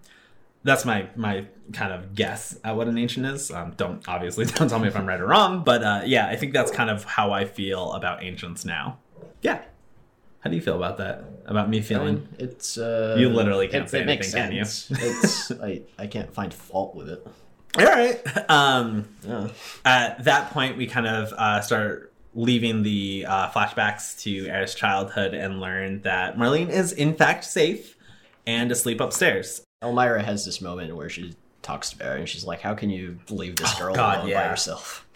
[0.65, 3.51] that's my my kind of guess at what an ancient is.
[3.51, 6.37] Um, don't obviously don't tell me if I'm right or wrong, but uh, yeah, I
[6.37, 8.99] think that's kind of how I feel about ancients now.
[9.43, 9.63] Yeah.
[10.41, 11.25] How do you feel about that?
[11.47, 12.15] About me I feeling?
[12.17, 14.61] mean, it's uh, You literally can't it, say it anything, can you?
[14.91, 17.27] it's I, I can't find fault with it.
[17.79, 18.21] All right.
[18.51, 19.49] Um, Yeah.
[19.85, 25.35] at that point, we kind of uh, start leaving the uh, flashbacks to Aerith's childhood
[25.35, 27.97] and learn that Marlene is in fact safe
[28.47, 29.63] and asleep upstairs.
[29.83, 33.19] Elmyra has this moment where she talks to Barrett and she's like, "How can you
[33.29, 34.45] leave this girl Oh, God, alone yeah.
[34.45, 35.07] by yourself?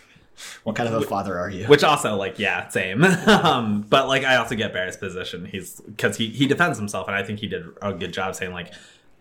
[0.65, 3.05] What kind of a father are you?" Which also, like, yeah, same.
[3.27, 5.45] um, but like, I also get Barrett's position.
[5.47, 8.53] He's because he he defends himself, and I think he did a good job saying
[8.53, 8.73] like,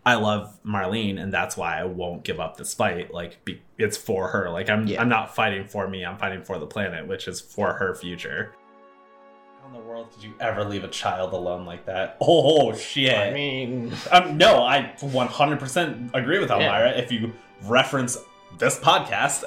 [0.05, 3.13] I love Marlene, and that's why I won't give up this fight.
[3.13, 4.49] Like, be, it's for her.
[4.49, 5.01] Like, I'm Yeah.
[5.01, 6.03] I'm not fighting for me.
[6.03, 8.53] I'm fighting for the planet, which is for her future.
[9.61, 12.17] How in the world did you ever leave a child alone like that?
[12.19, 13.15] Oh shit!
[13.15, 16.97] I mean, Um, no, I 100% agree with Elmyra.
[16.97, 18.17] If you reference
[18.57, 19.43] this podcast,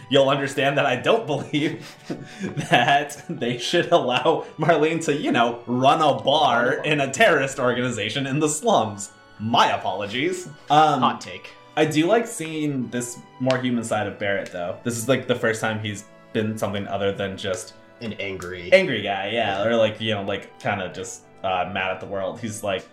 [0.10, 1.96] you'll understand that I don't believe
[2.70, 8.26] that they should allow Marlene to, you know, run a bar in a terrorist organization
[8.26, 9.10] in the slums.
[9.38, 10.46] My apologies.
[10.70, 11.50] Um, hot take.
[11.76, 14.78] I do like seeing this more human side of Barrett, though.
[14.84, 18.70] This is like the first time he's been something other than just An angry.
[18.72, 22.06] angry guy, yeah, or like you know, like kind of just uh, mad at the
[22.06, 22.40] world.
[22.40, 22.86] He's like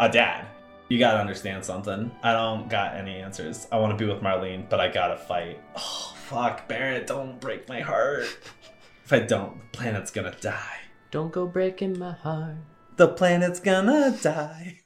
[0.00, 0.46] a dad.
[0.92, 2.10] You gotta understand something.
[2.22, 3.66] I don't got any answers.
[3.72, 5.58] I want to be with Marlene, but I gotta fight.
[5.74, 8.26] Oh fuck, Barrett, don't break my heart.
[9.06, 10.80] If I don't, the planet's gonna die.
[11.10, 12.58] Don't go breaking my heart.
[12.96, 14.80] The planet's gonna die.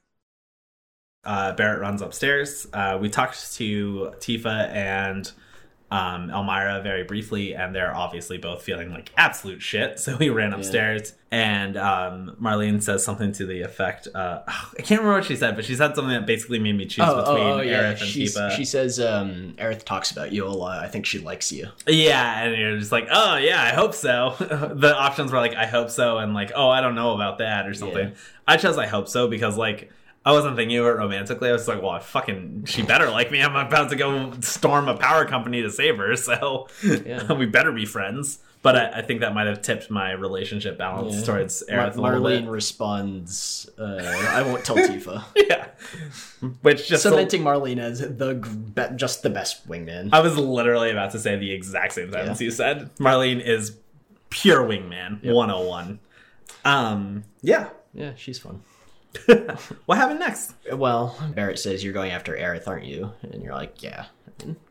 [1.24, 2.68] Uh, Barrett runs upstairs.
[2.72, 5.32] Uh, we talked to Tifa and
[5.90, 10.01] um, Elmyra very briefly, and they're obviously both feeling like absolute shit.
[10.07, 15.01] So we ran upstairs, and um, Marlene says something to the effect uh, I can't
[15.01, 17.38] remember what she said, but she said something that basically made me choose Oh, between
[17.38, 17.83] oh, oh, yeah.
[17.83, 20.79] Aerith and She's, she says, um, Aerith talks about you a lot.
[20.79, 21.68] I think she likes you.
[21.88, 24.37] Yeah, and you're just like, oh yeah, I hope so.
[24.38, 27.66] the options were like, I hope so, and like, oh, I don't know about that
[27.66, 28.09] or something.
[28.09, 28.14] Yeah.
[28.46, 29.90] I chose I hope so because like
[30.26, 31.48] I wasn't thinking of it romantically.
[31.48, 33.40] I was like, well, I fucking she better like me.
[33.40, 37.32] I'm about to go storm a power company to save her, so Yeah.
[37.38, 38.40] we better be friends.
[38.62, 41.22] But I, I think that might have tipped my relationship balance Yeah.
[41.24, 43.84] towards Mar- Aerith a Marlene responds, uh,
[44.30, 45.22] I won't tell Tifa.
[45.36, 45.66] Yeah,
[46.62, 50.08] which just Cementing Marlene as the g- be- just the best wingman.
[50.12, 52.90] I was literally about to say the exact same sentence you said.
[52.96, 53.76] Marlene is
[54.30, 56.00] pure wingman, 101.
[56.64, 57.68] Um, yeah.
[57.94, 58.62] yeah, she's fun.
[59.87, 60.55] What happened next?
[60.72, 63.12] Well, Barrett says, You're going after Aerith, aren't you?
[63.22, 64.07] And you're like, Yeah.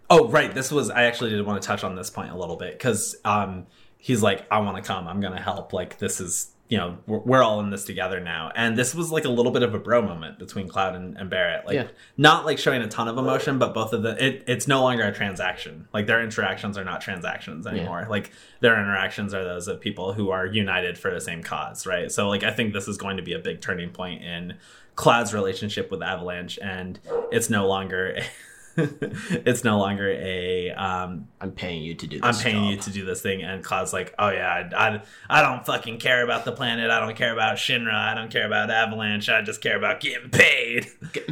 [0.09, 0.53] Oh, right.
[0.53, 3.15] This was I actually did want to touch on this point a little bit because
[3.25, 3.65] um,
[3.97, 5.07] he's like, I want to come.
[5.07, 5.73] I'm gonna help.
[5.73, 8.51] Like this is you know we're, we're all in this together now.
[8.55, 11.29] And this was like a little bit of a bro moment between Cloud and, and
[11.29, 11.65] Barrett.
[11.65, 11.87] Like Yeah.
[12.17, 15.03] not like showing a ton of emotion, but both of the it, it's no longer
[15.03, 15.87] a transaction.
[15.93, 18.07] Like their interactions are not transactions anymore.
[18.09, 22.11] Like their interactions are those of people who are united for the same cause, right?
[22.11, 24.57] So like I think this is going to be a big turning point in
[24.95, 26.99] Cloud's relationship with Avalanche, and
[27.31, 28.17] it's no longer.
[28.77, 32.25] it's no longer a um, I'm paying you to do this.
[32.37, 32.71] I'm paying job.
[32.71, 35.99] you to do this thing, and Cloud's like, oh yeah, I, I, I don't fucking
[35.99, 36.89] care about the planet.
[36.91, 37.93] I don't care about Shinra.
[37.93, 39.29] I don't care about Avalanche.
[39.29, 40.87] I just care about getting paid.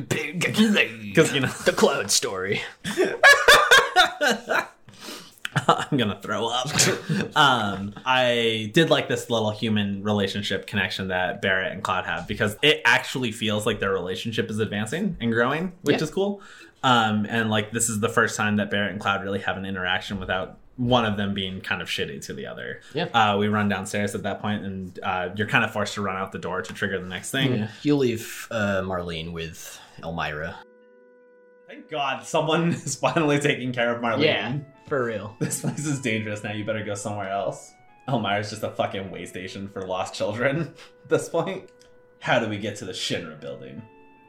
[0.09, 1.01] Getting laid.
[1.01, 2.61] Because you know, the cloud story.
[5.55, 6.67] I'm gonna throw up.
[7.35, 12.57] um, I did like this little human relationship connection that Barrett and Cloud have because
[12.63, 16.03] it actually feels like their relationship is advancing and growing, which Yeah.
[16.03, 16.41] is cool.
[16.83, 19.65] Um, and like this is the first time that Barrett and Cloud really have an
[19.65, 22.81] interaction without one of them being kind of shitty to the other.
[22.93, 23.05] Yeah.
[23.05, 26.17] Uh, we run downstairs at that point, and uh, you're kind of forced to run
[26.17, 27.67] out the door to trigger the next thing.
[27.83, 30.55] You leave uh, Marlene with Elmyra.
[31.67, 34.23] Thank God someone is finally taking care of Marlene.
[34.23, 35.35] Yeah, for real.
[35.39, 36.51] This place is dangerous now.
[36.51, 37.73] You better go somewhere else.
[38.07, 41.69] Elmyra's just a fucking way station for lost children at this point.
[42.19, 43.81] How do we get to the Shinra building?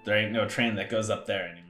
[0.05, 1.64] There ain't no train that goes up there anymore.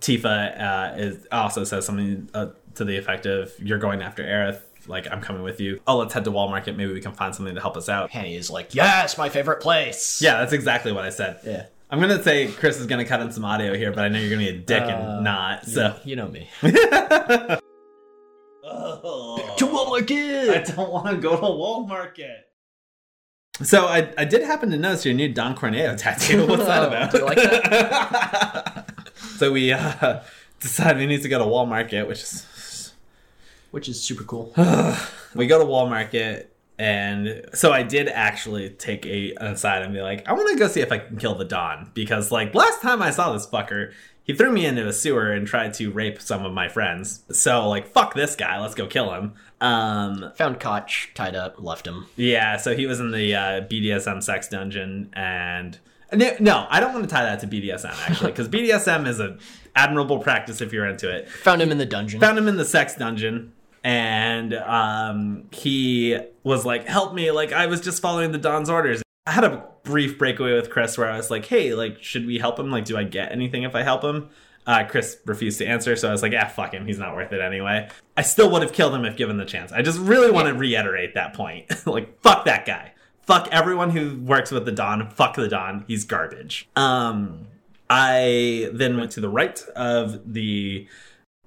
[0.00, 4.60] Tifa uh, is also says something uh, to the effect of, "You're going after Aerith.
[4.86, 5.80] Like I'm coming with you.
[5.86, 6.76] Oh, let's head to Wall Market.
[6.76, 9.60] Maybe we can find something to help us out." Penny is like, yes, my favorite
[9.60, 10.20] place.
[10.22, 11.40] Yeah, that's exactly what I said.
[11.44, 11.66] Yeah.
[11.90, 14.30] I'm gonna say Chris is gonna cut in some audio here, but I know you're
[14.30, 15.66] gonna be a dick Uh, and not.
[15.66, 15.96] So.
[16.04, 16.48] You know me.
[19.02, 19.54] Oh.
[19.56, 22.46] to Wall I don't want to go to Wall Market.
[23.62, 26.46] So I, I did happen to notice your new Don Corneo tattoo.
[26.48, 27.10] What's that Oh, about?
[27.10, 28.89] do you like that?
[29.40, 30.20] So we uh,
[30.60, 32.92] decided we need to go to Wall Market, which is
[33.70, 34.52] Which is super cool.
[35.34, 40.02] we go to Wall Market, and so I did actually take a aside and be
[40.02, 42.82] like, I want to go see if I can kill the Don because like last
[42.82, 43.92] time I saw this fucker.
[44.22, 47.24] He threw me into a sewer and tried to rape some of my friends.
[47.32, 48.60] So, like, fuck this guy.
[48.60, 49.32] Let's go kill him.
[49.60, 52.06] Um, Found Koch tied up, left him.
[52.14, 55.80] Yeah, so he was in the uh, BDSM sex dungeon, and
[56.12, 59.38] no, no, I don't want to tie that to BDSM actually, because BDSM is an
[59.74, 61.28] admirable practice if you're into it.
[61.28, 62.20] Found him in the dungeon.
[62.20, 63.52] Found him in the sex dungeon,
[63.84, 69.02] and um, he was like, "Help me!" Like I was just following the Don's orders.
[69.26, 72.38] I had a brief breakaway with Chris where I was like, "Hey, like, should we
[72.38, 72.70] help him?
[72.70, 74.30] Like, do I get anything if I help him?"
[74.66, 76.86] Uh, Chris refused to answer, so I was like, "Ah, fuck him.
[76.86, 79.72] He's not worth it anyway." I still would have killed him if given the chance.
[79.72, 81.70] I just really want to reiterate that point.
[81.86, 82.92] like, fuck that guy.
[83.30, 85.08] Fuck everyone who works with the Don.
[85.10, 85.84] Fuck the Don.
[85.86, 86.68] He's garbage.
[86.74, 87.46] Um,
[87.88, 90.88] I then went to the right of the.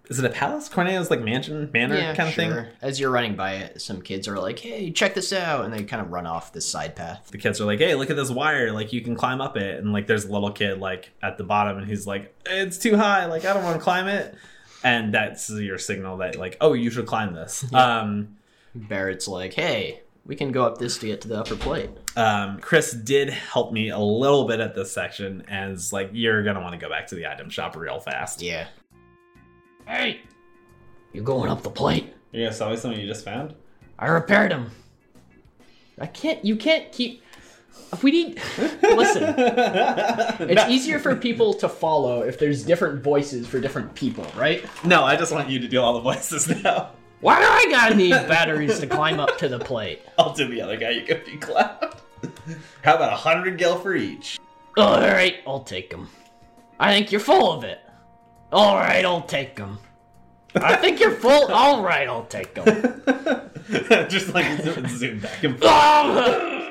[0.09, 0.69] Is it a palace?
[0.69, 2.65] Corneo's like mansion, manor yeah, kind of thing.
[2.81, 5.65] As you're running by it, some kids are like, hey, check this out.
[5.65, 7.29] And they kind of run off this side path.
[7.31, 8.71] the kids are like, "Hey, look at this wire!
[8.71, 11.43] Like you can climb up it." And like, there's a little kid like at the
[11.43, 13.25] bottom, and he's like, "It's too high!
[13.25, 14.35] Like I don't want to climb it."
[14.83, 18.37] And that's your signal that like, "Oh, you should climb this." Um,
[18.75, 21.89] Barrett's like, hey, we can go up this to get to the upper plate.
[22.15, 26.43] um, Chris did help me a little bit at this section, and is like, "You're
[26.43, 28.67] gonna want to go back to the item shop real fast." Yeah.
[29.87, 30.21] Hey,
[31.11, 32.13] you're going up the plate.
[32.31, 33.53] You're gonna sell me something you just found?
[33.99, 34.71] I repaired him.
[35.99, 36.43] I can't.
[36.43, 37.21] You can't keep.
[37.91, 38.41] If we need.
[38.81, 39.35] Listen.
[40.49, 44.65] It's easier for people to follow if there's different voices for different people, right?
[44.83, 46.91] No, I just want you to do all the voices now.
[47.23, 50.01] Why do I gotta need batteries to climb up to the plate?
[50.19, 50.89] I'll do the other guy.
[50.89, 51.95] You could be Cloud.
[52.83, 54.37] How about a hundred gil for each?
[54.75, 56.09] All right, I'll take them.
[56.81, 57.79] I think you're full of it.
[58.51, 59.79] All right, I'll take them.
[60.53, 61.49] I think you're full.
[61.49, 63.01] All right, I'll take them.
[64.09, 65.63] just like zoom, zoom back and forth.
[65.71, 66.62] Ah!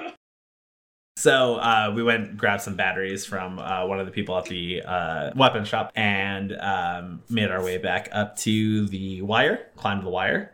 [1.22, 4.46] So uh, we went and grabbed some batteries from uh, one of the people at
[4.46, 9.68] the uh, weapon shop and um, made our way back up to the wire.
[9.76, 10.52] Climbed the wire.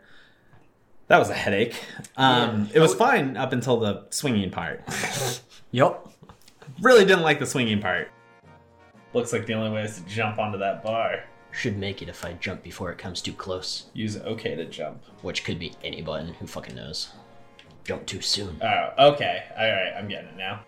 [1.07, 1.73] That was a headache.
[2.17, 2.75] Um, Yeah.
[2.75, 4.83] It was fine up until the swinging part.
[5.71, 6.07] Yep.
[6.81, 8.11] really didn't like the swinging part.
[9.13, 11.23] Looks like the only way is to jump onto that bar.
[11.51, 13.85] Should make it if I jump before it comes too close.
[13.93, 15.03] Use OK to jump.
[15.23, 16.35] Which could be any button.
[16.35, 17.09] Who fucking knows?
[17.89, 18.55] Jump too soon.
[18.61, 19.45] Oh, okay.
[19.57, 20.59] All right, I'm getting it now.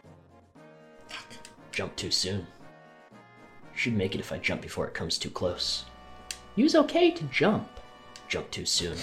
[1.72, 2.48] Jump too soon.
[3.76, 5.86] Should make it if I jump before it comes too close.
[6.56, 7.70] Use okay to jump.
[8.28, 8.98] Jump too soon.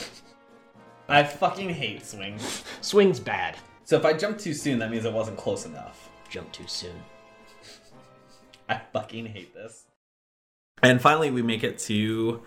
[1.09, 2.65] I fucking hate swings.
[2.81, 3.57] Swing's bad.
[3.85, 6.11] So if I jump too soon, that means it wasn't close enough.
[6.29, 7.01] Jump too soon.
[8.69, 9.85] I fucking hate this.
[10.83, 12.43] And finally, we make it to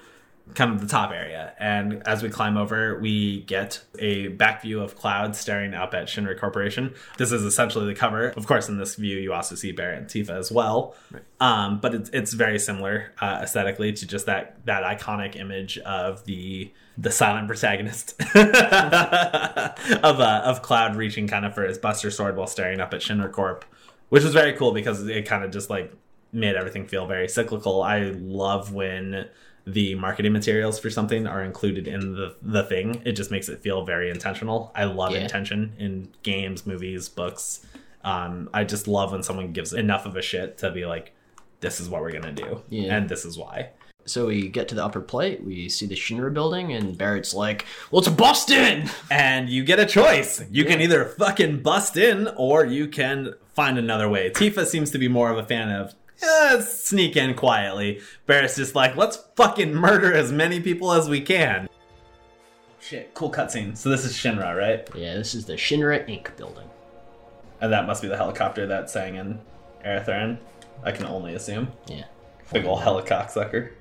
[0.56, 1.54] kind of the top area.
[1.60, 6.08] And as we climb over, we get a back view of Cloud staring up at
[6.08, 6.94] Shinra Corporation.
[7.18, 8.30] This is essentially the cover.
[8.30, 10.96] Of course, in this view, you also see Barrett and Tifa as well.
[11.40, 16.26] Um, but it's, it's very similar uh, aesthetically to just that that iconic image of
[16.26, 22.36] the the silent protagonist of uh, of Cloud reaching kind of for his Buster Sword
[22.36, 23.66] while staring up at Shinra Corp,
[24.10, 25.94] which was very cool because it kind of just like
[26.34, 27.82] made everything feel very cyclical.
[27.82, 29.28] I love when
[29.66, 33.02] the marketing materials for something are included in the the thing.
[33.06, 34.72] It just makes it feel very intentional.
[34.76, 35.20] I love Yeah.
[35.20, 37.66] intention in games, movies, books.
[38.04, 41.14] Um, I just love when someone gives enough of a shit to be like,
[41.60, 42.96] "This is what we're gonna do, Yeah.
[42.98, 43.70] and this is why."
[44.06, 47.68] So we get to the upper plate, we see the Shinra building, and Barrett's like,
[47.92, 48.90] let's bust in!
[49.12, 50.44] And you get a choice.
[50.50, 54.32] You can either fucking bust in or you can find another way.
[54.32, 58.02] Tifa seems to be more of a fan of eh, sneak in quietly.
[58.26, 61.68] Barrett's just like, let's fucking murder as many people as we can.
[62.80, 63.78] Shit, cool cutscene.
[63.78, 64.90] So this is Shinra, right?
[64.96, 66.36] Yeah, this is the Shinra Inc.
[66.36, 66.68] building.
[67.62, 69.40] And that must be the helicopter that sang in
[69.86, 70.40] Aerithrin.
[70.84, 71.72] I can only assume.
[71.88, 72.06] Yeah.
[72.52, 73.72] Big ol' helicocksucker.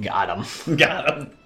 [0.00, 0.76] Got him.
[0.76, 1.36] Got him.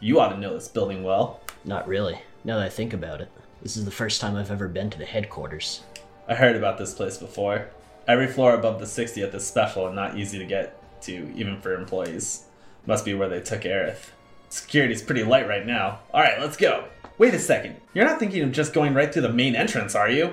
[0.00, 1.40] You ought to know this building well.
[1.64, 2.20] Not really.
[2.44, 3.30] Now that I think about it,
[3.62, 5.82] this is the first time I've ever been to the headquarters.
[6.28, 7.68] I heard about this place before.
[8.08, 11.74] Every floor above the 60th is special and not easy to get to, even for
[11.74, 12.44] employees.
[12.86, 14.10] Must be where they took Aerith.
[14.48, 16.00] Security's pretty light right now.
[16.14, 16.84] Alright, let's go.
[17.18, 17.76] Wait a second.
[17.94, 20.30] You're not thinking of just going right through the main entrance, are you?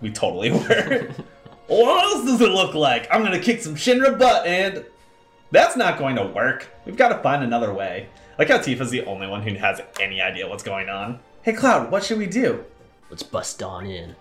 [0.00, 1.10] We totally were.
[1.66, 3.08] what else does it look like?
[3.10, 4.84] I'm gonna kick some Shinra butt and.
[5.52, 6.68] That's not going to work.
[6.86, 8.08] We've got to find another way.
[8.38, 11.18] Like how Tifa's the only one who has any idea what's going on.
[11.42, 12.64] Hey Cloud, what should we do?
[13.10, 14.14] Let's bust on in.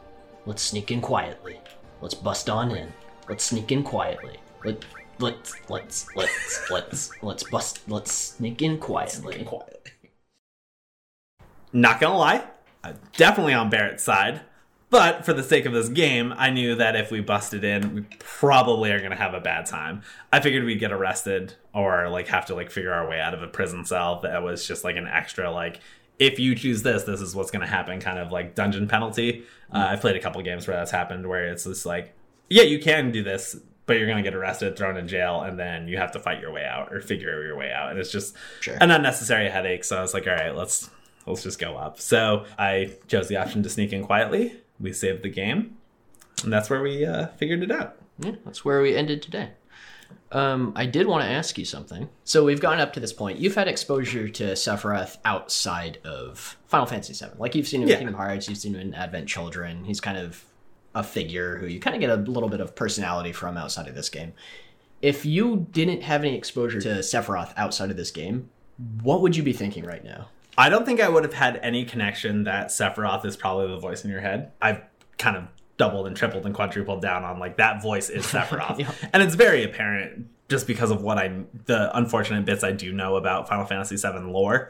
[0.48, 1.60] Let's sneak in quietly.
[2.02, 2.92] Let's bust on in.
[3.28, 4.38] Let's sneak in quietly.
[4.64, 4.86] Let
[5.20, 9.44] let's let's let's let's let's bust let's sneak in quietly.
[9.44, 9.92] quietly.
[11.72, 12.44] Not gonna lie,
[12.84, 14.42] I'm definitely on Barrett's side.
[14.92, 18.02] But for the sake of this game, I knew that if we busted in, we
[18.18, 20.02] probably are gonna have a bad time.
[20.34, 23.44] I figured we'd get arrested or like have to like figure our way out of
[23.44, 25.80] a prison cell that was just like an extra like
[26.20, 29.44] if you choose this, this is what's gonna happen kind of like dungeon penalty.
[29.74, 32.14] Uh, I've played a couple games where that's happened where it's just like,
[32.50, 33.56] yeah, you can do this,
[33.86, 36.52] but you're gonna get arrested, thrown in jail, and then you have to fight your
[36.52, 37.90] way out or figure your way out.
[37.92, 38.78] And it's just Sure.
[38.82, 39.84] an unnecessary headache.
[39.84, 40.90] So I was like, all right, let's
[41.26, 42.00] let's just go up.
[42.02, 44.56] So I chose the option to sneak in quietly.
[44.80, 45.78] We saved the game,
[46.44, 47.96] and that's where we uh, figured it out.
[48.20, 49.52] Yeah, that's where we ended today.
[50.32, 52.08] Um, I did want to ask you something.
[52.24, 53.40] So we've gotten up to this point.
[53.40, 57.32] You've had exposure to Sephiroth outside of Final Fantasy VII.
[57.40, 57.96] Like you've seen him Yeah.
[57.96, 59.86] in Kingdom Hearts, you've seen him in Advent Children.
[59.86, 60.44] He's kind of
[60.94, 63.96] a figure who you kind of get a little bit of personality from outside of
[63.96, 64.34] this game.
[65.02, 68.50] If you didn't have any exposure to Sephiroth outside of this game,
[69.02, 70.28] what would you be thinking right now?
[70.58, 74.04] I don't think I would have had any connection that Sephiroth is probably the voice
[74.04, 74.52] in your head.
[74.62, 74.82] I've
[75.18, 75.44] kind of
[75.80, 78.92] doubled and tripled and quadrupled down on like that voice is Sephiroth, Yeah.
[79.12, 83.16] and it's very apparent just because of what I the unfortunate bits I do know
[83.16, 84.70] about Final Fantasy VII lore.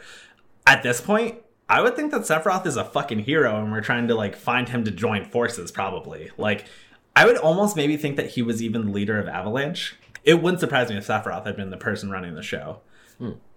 [0.66, 4.08] At this point, I would think that Sephiroth is a fucking hero, and we're trying
[4.08, 5.72] to like find him to join forces.
[5.72, 6.66] Probably, like
[7.16, 9.96] I would almost maybe think that he was even the leader of Avalanche.
[10.24, 12.82] It wouldn't surprise me if Sephiroth had been the person running the show.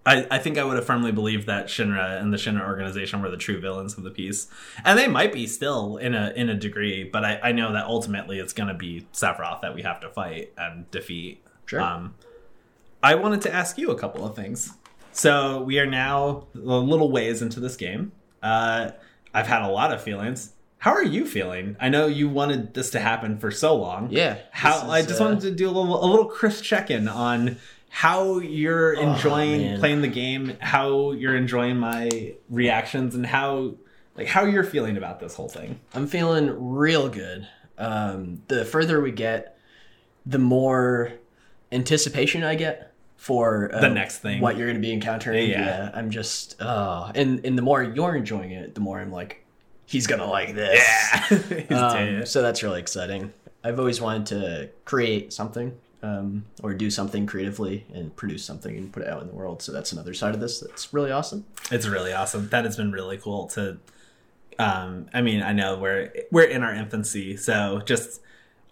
[0.05, 3.29] I, I think I would have firmly believed that Shinra and the Shinra organization were
[3.29, 4.47] the true villains of the piece,
[4.83, 7.03] and they might be still in a in a degree.
[7.05, 10.09] But I, I know that ultimately it's going to be Sephiroth that we have to
[10.09, 11.43] fight and defeat.
[11.65, 11.81] Sure.
[11.81, 12.15] Um,
[13.01, 14.73] I wanted to ask you a couple of things.
[15.11, 18.11] So we are now a little ways into this game.
[18.41, 18.91] Uh,
[19.33, 20.53] I've had a lot of feelings.
[20.79, 21.77] How are you feeling?
[21.79, 24.09] I know you wanted this to happen for so long.
[24.11, 27.07] Yeah, How I just uh, wanted to do a little a little Chris check in
[27.07, 27.57] on
[27.95, 33.75] how you're enjoying Oh, playing the game, how you're enjoying my reactions, and how
[34.17, 35.79] like how you're feeling about this whole thing.
[35.93, 37.47] I'm feeling real good.
[37.77, 39.57] Um, the further we get,
[40.25, 41.13] the more
[41.71, 44.41] anticipation I get for uh, The next thing.
[44.41, 45.49] what you're going to be encountering.
[45.51, 45.91] Yeah.
[45.93, 49.45] I'm just, oh, and and the more you're enjoying it, the more I'm like,
[49.85, 50.83] he's gonna like this.
[51.29, 53.33] He's Um, so that's really exciting.
[53.63, 58.91] I've always wanted to create something um, or do something creatively and produce something and
[58.91, 59.61] put it out in the world.
[59.61, 61.45] So that's another side of this that's really awesome.
[61.71, 62.49] It's really awesome.
[62.49, 63.79] That has been really cool to
[64.59, 68.21] um I mean, I know we're we're in our infancy, so just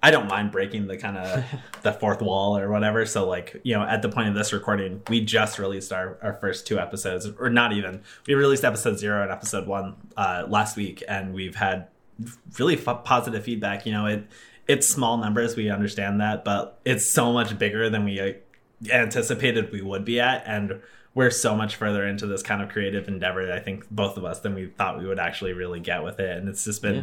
[0.03, 1.45] I don't mind breaking the kind of
[1.83, 3.05] the fourth wall or whatever.
[3.05, 6.33] So like, you know, at the point of this recording, we just released our, our
[6.33, 8.01] first two episodes or not even.
[8.27, 11.87] We released episode 0 and episode 1 uh last week and we've had
[12.59, 14.27] really f- positive feedback, you know, it
[14.71, 18.33] it's small numbers, we understand that, but it's so much bigger than we uh,
[18.91, 20.81] anticipated we would be at and
[21.13, 24.39] we're so much further into this kind of creative endeavor i think both of us
[24.39, 27.01] than we thought we would actually really get with it and it's just been Yeah.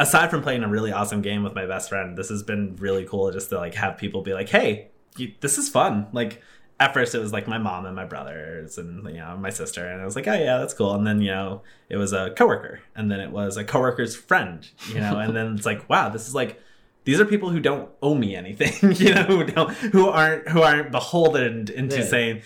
[0.00, 3.04] aside from playing a really awesome game with my best friend this has been really
[3.04, 6.42] cool just to like have people be like hey you, this is fun like
[6.80, 9.86] at first it was like my mom and my brothers and you know my sister
[9.86, 12.30] and i was like oh yeah that's cool and then you know it was a
[12.36, 16.08] coworker and then it was a coworker's friend you know and then it's like wow
[16.08, 16.60] this is like
[17.06, 20.60] these are people who don't owe me anything, you know, who don't, who aren't, who
[20.60, 22.04] aren't beholden into Yeah.
[22.04, 22.42] saying.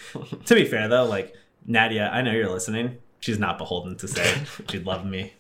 [0.46, 1.34] To be fair, though, like
[1.66, 2.98] Nadia, I know you're listening.
[3.20, 5.32] She's not beholden to say she'd love me.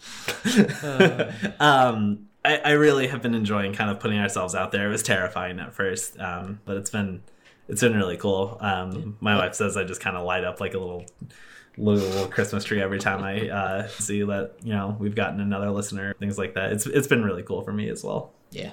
[1.60, 4.88] um, I, I really have been enjoying kind of putting ourselves out there.
[4.88, 7.22] It was terrifying at first, um, but it's been
[7.68, 8.56] it's been really cool.
[8.60, 11.04] Um, my wife says I just kind of light up like a little,
[11.76, 15.70] little, little Christmas tree every time I uh, see that you know we've gotten another
[15.70, 16.72] listener, things like that.
[16.72, 18.32] It's it's been really cool for me as well.
[18.50, 18.70] Yeah.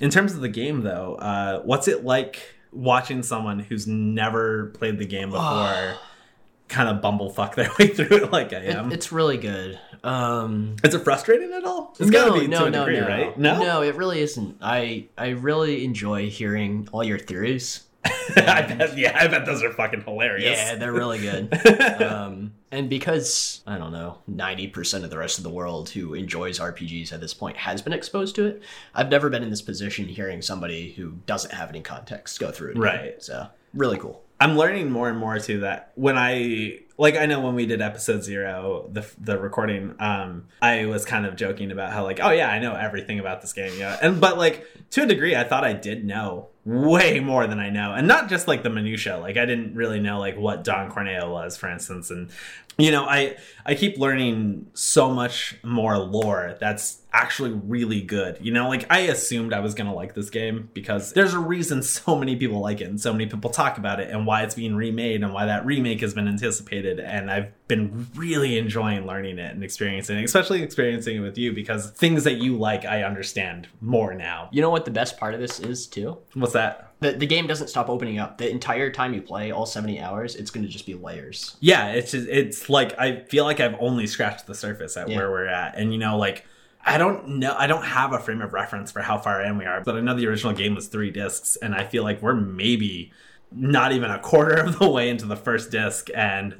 [0.00, 2.40] In terms of the game, though, uh, what's it like
[2.72, 5.94] watching someone who's never played the game before?
[6.68, 8.92] kind of bumblefuck their way through it like I It- am.
[8.92, 9.78] it's really good.
[10.04, 11.94] Um, Is it frustrating at all?
[11.98, 13.38] It's no, gotta be no, to a no, degree, no, right?
[13.38, 14.56] No, no, it really isn't.
[14.62, 17.82] I I really enjoy hearing all your theories.
[18.36, 20.58] I bet, yeah, I bet those are fucking hilarious.
[20.58, 21.52] Yeah, they're really good.
[22.02, 26.14] um, and because I don't know, ninety percent of the rest of the world who
[26.14, 28.62] enjoys RPGs at this point has been exposed to it,
[28.94, 32.68] I've never been in this position hearing somebody who doesn't have any context go through
[32.68, 32.70] it.
[32.72, 32.82] again.
[32.82, 33.22] Right.
[33.22, 34.22] So really cool.
[34.40, 37.80] I'm learning more and more too that when I like I know when we did
[37.80, 42.30] episode zero the the recording um I was kind of joking about how like oh
[42.30, 43.98] yeah I know everything about this game yeah.
[44.02, 47.70] And but like to a degree I thought I did know way more than I
[47.70, 47.94] know.
[47.94, 49.16] And not just like the minutia.
[49.16, 52.10] Like I didn't really know like what Don Corneo was for instance.
[52.10, 52.28] And
[52.76, 58.52] you know I I keep learning so much more lore that's actually really good you
[58.52, 62.16] know like I assumed I was gonna like this game because there's a reason so
[62.16, 64.76] many people like it and so many people talk about it and why it's being
[64.76, 69.52] remade and why that remake has been anticipated and I've been really enjoying learning it
[69.54, 73.68] and experiencing it especially experiencing it with you because things that you like I understand
[73.80, 76.18] more now You know what the best part of this is too?
[76.34, 78.38] what's that The, the game doesn't stop opening up.
[78.38, 81.56] The entire time you play, all 70 hours, it's going to just be layers.
[81.60, 85.16] yeah it's just it's like i feel like i've only scratched the surface at Yeah.
[85.16, 86.46] where we're at and you know like
[86.84, 89.64] i don't know i don't have a frame of reference for how far in we
[89.64, 92.34] are but i know the original game was three discs and i feel like we're
[92.34, 93.12] maybe
[93.52, 96.54] not even a quarter of the way into the first disc and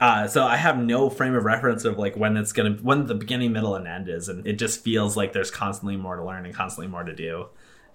[0.00, 3.14] uh, so I have no frame of reference of like when it's gonna when the
[3.14, 6.46] beginning, middle, and end is, and it just feels like there's constantly more to learn
[6.46, 7.48] and constantly more to do.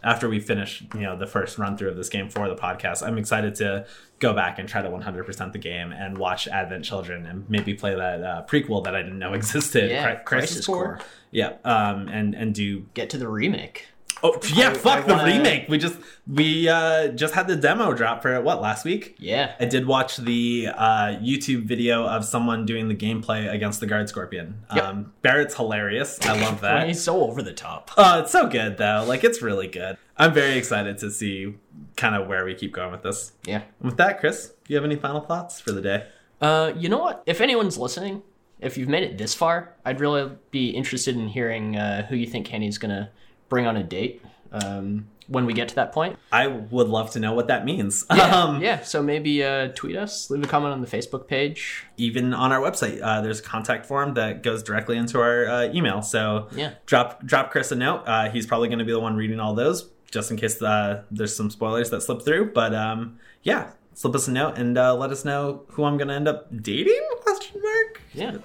[0.05, 3.05] After we finish, you know, the first run through of this game for the podcast,
[3.05, 3.85] I'm excited to
[4.19, 7.95] go back and try to 100% the game and watch Advent Children and maybe play
[7.95, 10.97] that uh, prequel that I didn't know existed, Yeah, Cri- Crisis, Crisis Core.
[10.97, 10.99] Core.
[11.31, 13.87] Yeah, um, and and do Get to the remake.
[14.23, 15.67] Oh yeah, I- fuck I the wanna- remake.
[15.69, 15.97] We just
[16.27, 18.43] we uh, just had the demo drop for it.
[18.43, 19.15] What last week?
[19.19, 19.53] Yeah.
[19.59, 24.09] I did watch the uh, YouTube video of someone doing the gameplay against the guard
[24.09, 24.63] scorpion.
[24.75, 24.83] Yep.
[24.83, 26.19] Um, Barrett's hilarious.
[26.25, 26.87] I love that.
[26.87, 27.91] He's so over the top.
[27.97, 29.03] Oh, it's so good though.
[29.07, 29.97] Like it's really good.
[30.17, 31.55] I'm very excited to see
[31.97, 33.33] kind of where we keep going with this.
[33.45, 33.63] Yeah.
[33.81, 36.07] With that, Chris, do you have any final thoughts for the day?
[36.41, 37.21] Uh, you know what?
[37.25, 38.23] If anyone's listening,
[38.61, 42.25] if you've made it this far, I'd really be interested in hearing uh, who you
[42.27, 43.11] think Kenny's gonna
[43.55, 46.17] bring on a date um, when we get to that point.
[46.31, 48.05] I would love to know what that means.
[48.13, 48.81] Yeah, Um, yeah.
[48.83, 51.85] So maybe uh, tweet us, leave a comment on the Facebook page.
[51.97, 55.73] even on our website, uh, there's a contact form that goes directly into our uh,
[55.73, 56.01] email.
[56.01, 56.73] So Yeah.
[56.85, 58.03] drop drop Chris a note.
[58.05, 61.03] Uh, he's probably going to be the one reading all those, just in case uh,
[61.09, 62.51] there's some spoilers that slip through.
[62.53, 66.09] But um, yeah, slip us a note and uh, let us know who I'm going
[66.09, 67.01] to end up dating?
[67.21, 68.01] Question mark.
[68.13, 68.37] Yeah.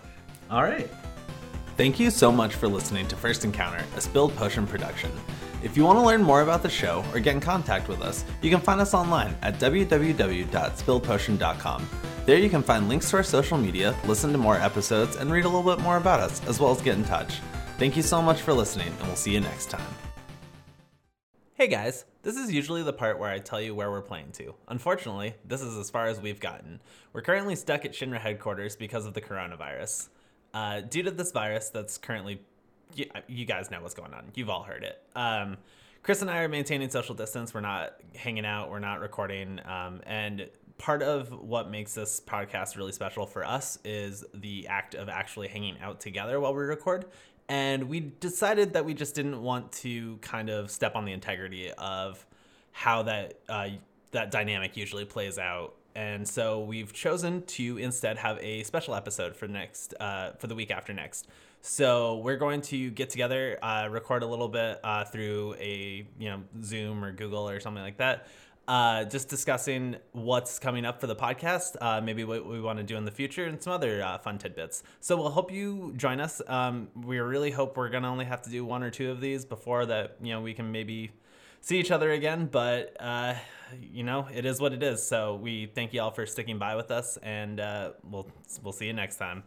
[0.50, 0.88] All right.
[1.80, 5.10] Thank you so much for listening to First Encounter, a Spilled Potion production.
[5.62, 8.22] If you want to learn more about the show or get in contact with us,
[8.42, 11.88] you can find us online at www.spilledpotion.com.
[12.26, 15.46] There you can find links to our social media, listen to more episodes, and read
[15.46, 17.40] a little bit more about us, as well as get in touch.
[17.78, 19.94] Thank you so much for listening, and we'll see you next time.
[21.54, 24.54] Hey guys, this is usually the part where I tell you where we're playing to.
[24.68, 26.82] Unfortunately, this is as far as we've gotten.
[27.14, 30.10] We're currently stuck at Shinra headquarters because of the coronavirus.
[30.52, 32.40] Uh, due to this virus that's currently.
[32.96, 34.24] You, you guys know what's going on.
[34.34, 35.00] You've all heard it.
[35.14, 35.58] Um,
[36.02, 37.54] Chris and I are maintaining social distance.
[37.54, 39.60] We're not hanging out, we're not recording.
[39.64, 44.96] Um, and part of what makes this podcast really special for us is the act
[44.96, 47.04] of actually hanging out together while we record
[47.50, 51.72] and we decided that we just didn't want to kind of step on the integrity
[51.72, 52.24] of
[52.70, 53.68] how that uh,
[54.12, 59.34] that dynamic usually plays out and so we've chosen to instead have a special episode
[59.36, 61.26] for next uh, for the week after next
[61.62, 66.28] so we're going to get together uh, record a little bit uh, through a you
[66.28, 68.26] know zoom or google or something like that
[68.70, 72.84] uh, just discussing what's coming up for the podcast, uh, maybe what we want to
[72.84, 74.84] do in the future, and some other uh, fun tidbits.
[75.00, 76.40] So we'll hope you join us.
[76.46, 79.44] Um, we really hope we're gonna only have to do one or two of these
[79.44, 80.18] before that.
[80.22, 81.10] You know, we can maybe
[81.60, 82.48] see each other again.
[82.50, 83.34] But uh,
[83.80, 85.02] you know, it is what it is.
[85.02, 88.28] So we thank you all for sticking by with us, and uh, we'll
[88.62, 89.44] we'll see you next time.